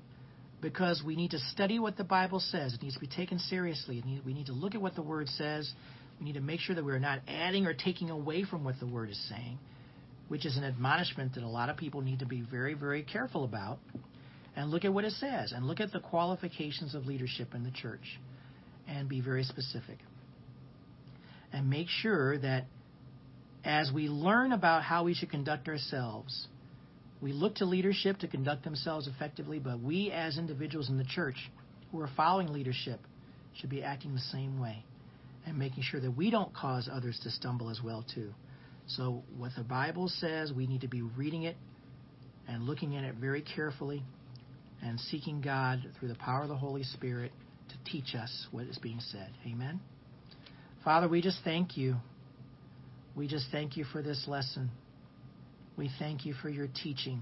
[0.62, 2.74] Because we need to study what the Bible says.
[2.74, 4.04] It needs to be taken seriously.
[4.26, 5.72] We need to look at what the Word says.
[6.20, 8.88] We need to make sure that we're not adding or taking away from what the
[8.88, 9.60] Word is saying,
[10.28, 13.44] which is an admonishment that a lot of people need to be very, very careful
[13.44, 13.80] about.
[14.56, 17.72] And look at what it says, and look at the qualifications of leadership in the
[17.72, 18.20] church
[18.88, 19.98] and be very specific.
[21.52, 22.66] And make sure that
[23.66, 26.48] as we learn about how we should conduct ourselves,
[27.22, 31.52] we look to leadership to conduct themselves effectively, but we as individuals in the church
[31.92, 33.00] who are following leadership
[33.56, 34.84] should be acting the same way
[35.46, 38.34] and making sure that we don't cause others to stumble as well too.
[38.88, 41.56] So what the Bible says, we need to be reading it
[42.48, 44.04] and looking at it very carefully
[44.84, 47.32] and seeking God through the power of the Holy Spirit
[47.70, 49.30] to teach us what is being said.
[49.48, 49.80] Amen.
[50.84, 51.96] Father, we just thank you.
[53.16, 54.70] We just thank you for this lesson.
[55.78, 57.22] We thank you for your teaching.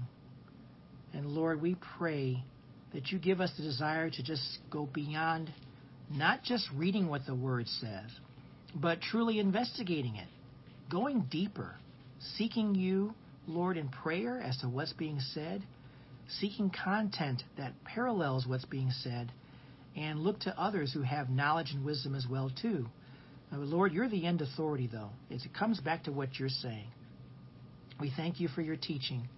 [1.12, 2.44] And Lord, we pray
[2.92, 5.50] that you give us the desire to just go beyond
[6.10, 8.10] not just reading what the Word says,
[8.74, 10.28] but truly investigating it,
[10.90, 11.74] going deeper,
[12.36, 13.14] seeking you,
[13.46, 15.62] Lord, in prayer as to what's being said,
[16.40, 19.32] seeking content that parallels what's being said,
[19.96, 22.86] and look to others who have knowledge and wisdom as well too.
[23.52, 25.10] Now, Lord, you're the end authority, though.
[25.30, 26.88] It comes back to what you're saying.
[28.00, 29.28] We thank you for your teaching.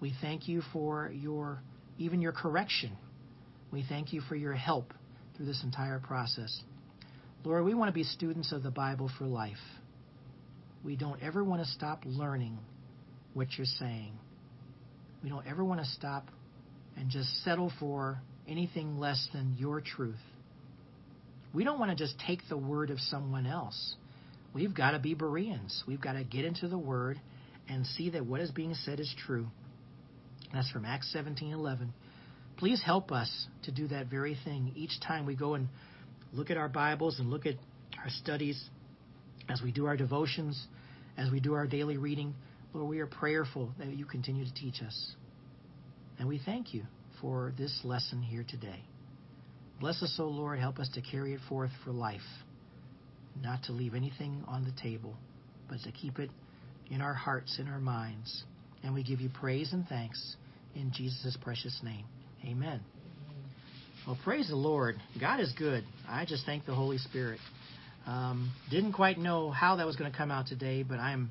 [0.00, 1.60] We thank you for your
[1.98, 2.96] even your correction.
[3.72, 4.94] We thank you for your help
[5.36, 6.60] through this entire process.
[7.44, 9.56] Lord, we want to be students of the Bible for life.
[10.84, 12.58] We don't ever want to stop learning
[13.34, 14.12] what you're saying.
[15.22, 16.28] We don't ever want to stop
[16.96, 20.16] and just settle for anything less than your truth.
[21.52, 23.94] We don't want to just take the word of someone else.
[24.54, 25.84] We've got to be Bereans.
[25.86, 27.20] We've got to get into the word
[27.68, 29.46] and see that what is being said is true.
[30.52, 31.92] That's from Acts 17:11.
[32.56, 35.68] Please help us to do that very thing each time we go and
[36.32, 37.54] look at our Bibles and look at
[37.98, 38.68] our studies,
[39.48, 40.66] as we do our devotions,
[41.16, 42.34] as we do our daily reading.
[42.74, 45.14] Lord, we are prayerful that you continue to teach us.
[46.18, 46.84] And we thank you
[47.20, 48.82] for this lesson here today.
[49.80, 50.58] Bless us, O Lord.
[50.58, 52.20] Help us to carry it forth for life,
[53.40, 55.16] not to leave anything on the table,
[55.68, 56.30] but to keep it
[56.90, 58.44] in our hearts, in our minds.
[58.82, 60.36] And we give you praise and thanks
[60.74, 62.04] in Jesus' precious name.
[62.44, 62.80] Amen.
[64.06, 64.96] Well, praise the Lord.
[65.20, 65.84] God is good.
[66.08, 67.40] I just thank the Holy Spirit.
[68.06, 71.30] Um, didn't quite know how that was going to come out today, but I'm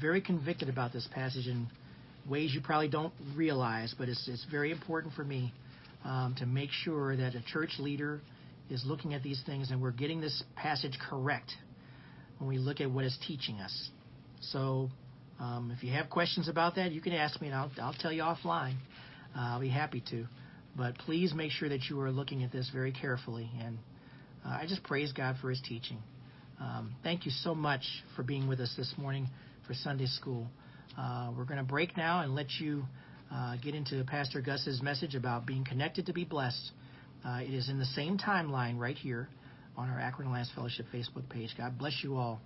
[0.00, 1.68] very convicted about this passage in
[2.28, 5.52] ways you probably don't realize, but it's, it's very important for me
[6.04, 8.20] um, to make sure that a church leader
[8.70, 11.52] is looking at these things and we're getting this passage correct
[12.38, 13.90] when we look at what it's teaching us.
[14.40, 14.90] So,
[15.38, 18.12] um, if you have questions about that, you can ask me and I'll, I'll tell
[18.12, 18.76] you offline.
[19.36, 20.26] Uh, I'll be happy to.
[20.76, 23.50] But please make sure that you are looking at this very carefully.
[23.62, 23.78] And
[24.44, 25.98] uh, I just praise God for his teaching.
[26.60, 27.82] Um, thank you so much
[28.14, 29.28] for being with us this morning
[29.66, 30.46] for Sunday school.
[30.98, 32.84] Uh, we're going to break now and let you
[33.32, 36.70] uh, get into Pastor Gus's message about being connected to be blessed.
[37.26, 39.28] Uh, it is in the same timeline right here
[39.76, 41.50] on our Akron Alliance Fellowship Facebook page.
[41.58, 42.40] God bless you all.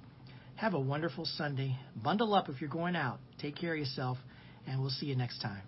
[0.60, 1.74] Have a wonderful Sunday.
[1.96, 3.18] Bundle up if you're going out.
[3.40, 4.18] Take care of yourself,
[4.66, 5.62] and we'll see you next time.